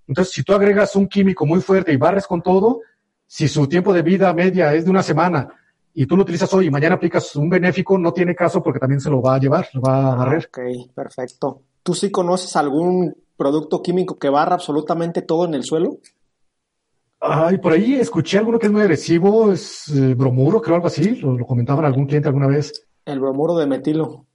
[0.07, 2.81] Entonces, si tú agregas un químico muy fuerte y barres con todo,
[3.27, 5.47] si su tiempo de vida media es de una semana
[5.93, 8.99] y tú lo utilizas hoy y mañana aplicas un benéfico, no tiene caso porque también
[8.99, 10.49] se lo va a llevar, lo va a barrer.
[10.49, 10.59] Ok,
[10.93, 11.61] perfecto.
[11.83, 15.97] ¿Tú sí conoces algún producto químico que barra absolutamente todo en el suelo?
[17.19, 21.15] Ay, por ahí escuché alguno que es muy agresivo, es eh, bromuro, creo algo así,
[21.15, 22.85] lo, lo comentaban algún cliente alguna vez.
[23.05, 24.25] El bromuro de metilo.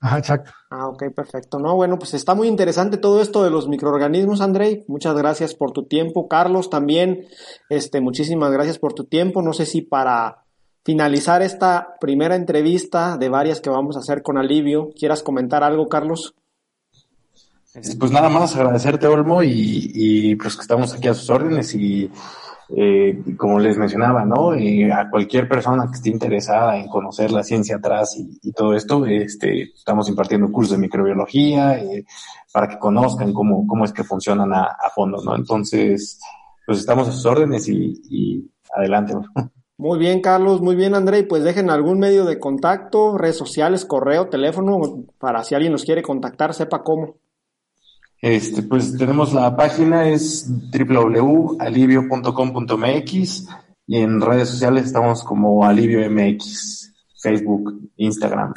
[0.00, 0.52] Ajá, exacto.
[0.68, 1.58] Ah, ok, perfecto.
[1.60, 4.84] No, bueno, pues está muy interesante todo esto de los microorganismos, Andrei.
[4.88, 6.26] Muchas gracias por tu tiempo.
[6.26, 7.26] Carlos, también,
[7.68, 9.42] este, muchísimas gracias por tu tiempo.
[9.42, 10.42] No sé si para
[10.84, 15.88] finalizar esta primera entrevista de varias que vamos a hacer con Alivio, quieras comentar algo,
[15.88, 16.34] Carlos.
[17.98, 22.10] Pues nada más agradecerte, Olmo, y, y pues que estamos aquí a sus órdenes y
[22.68, 24.54] eh, como les mencionaba, ¿no?
[24.54, 29.06] Eh, a cualquier persona que esté interesada en conocer la ciencia atrás y, todo esto,
[29.06, 32.04] este, estamos impartiendo cursos de microbiología eh,
[32.52, 35.36] para que conozcan cómo, cómo es que funcionan a, fondo, ¿no?
[35.36, 36.18] Entonces,
[36.66, 39.14] pues estamos a sus órdenes y, y adelante.
[39.78, 41.22] Muy bien, Carlos, muy bien, André.
[41.22, 46.02] Pues dejen algún medio de contacto, redes sociales, correo, teléfono, para si alguien nos quiere
[46.02, 47.16] contactar, sepa cómo.
[48.20, 53.48] Este, pues tenemos la página, es www.alivio.com.mx
[53.86, 58.52] y en redes sociales estamos como Alivio MX, Facebook, Instagram.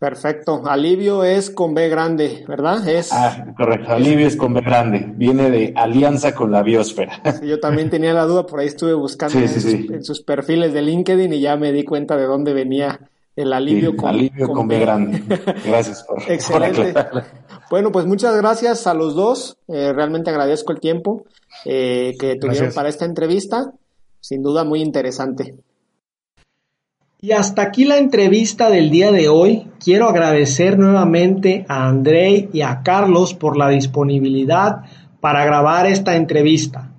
[0.00, 0.62] Perfecto.
[0.66, 2.88] Alivio es con B grande, ¿verdad?
[2.88, 3.12] Es...
[3.12, 3.92] Ah, correcto.
[3.92, 5.12] Alivio es con B grande.
[5.14, 7.20] Viene de alianza con la biosfera.
[7.42, 11.40] yo también tenía la duda, por ahí estuve buscando en, Sus, perfiles de LinkedIn y
[11.40, 12.98] ya me di cuenta de dónde venía
[13.36, 15.22] el alivio con, alivio con, B grande.
[15.66, 16.94] Gracias por, Excelente.
[17.70, 19.56] Bueno, pues muchas gracias a los dos.
[19.68, 21.24] Eh, realmente agradezco el tiempo
[21.64, 23.72] eh, que tuvieron para esta entrevista.
[24.18, 25.54] Sin duda muy interesante.
[27.20, 29.70] Y hasta aquí la entrevista del día de hoy.
[29.78, 34.80] Quiero agradecer nuevamente a André y a Carlos por la disponibilidad
[35.20, 36.90] para grabar esta entrevista.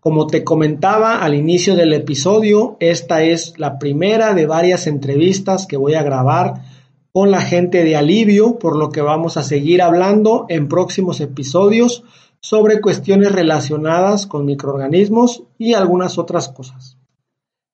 [0.00, 5.78] Como te comentaba al inicio del episodio, esta es la primera de varias entrevistas que
[5.78, 6.69] voy a grabar
[7.12, 12.04] con la gente de Alivio, por lo que vamos a seguir hablando en próximos episodios
[12.40, 16.96] sobre cuestiones relacionadas con microorganismos y algunas otras cosas.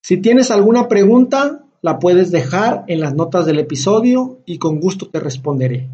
[0.02, 5.08] Si tienes alguna pregunta, la puedes dejar en las notas del episodio y con gusto
[5.08, 5.88] te responderé.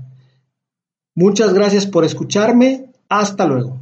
[1.14, 2.86] Muchas gracias por escucharme.
[3.08, 3.81] Hasta luego.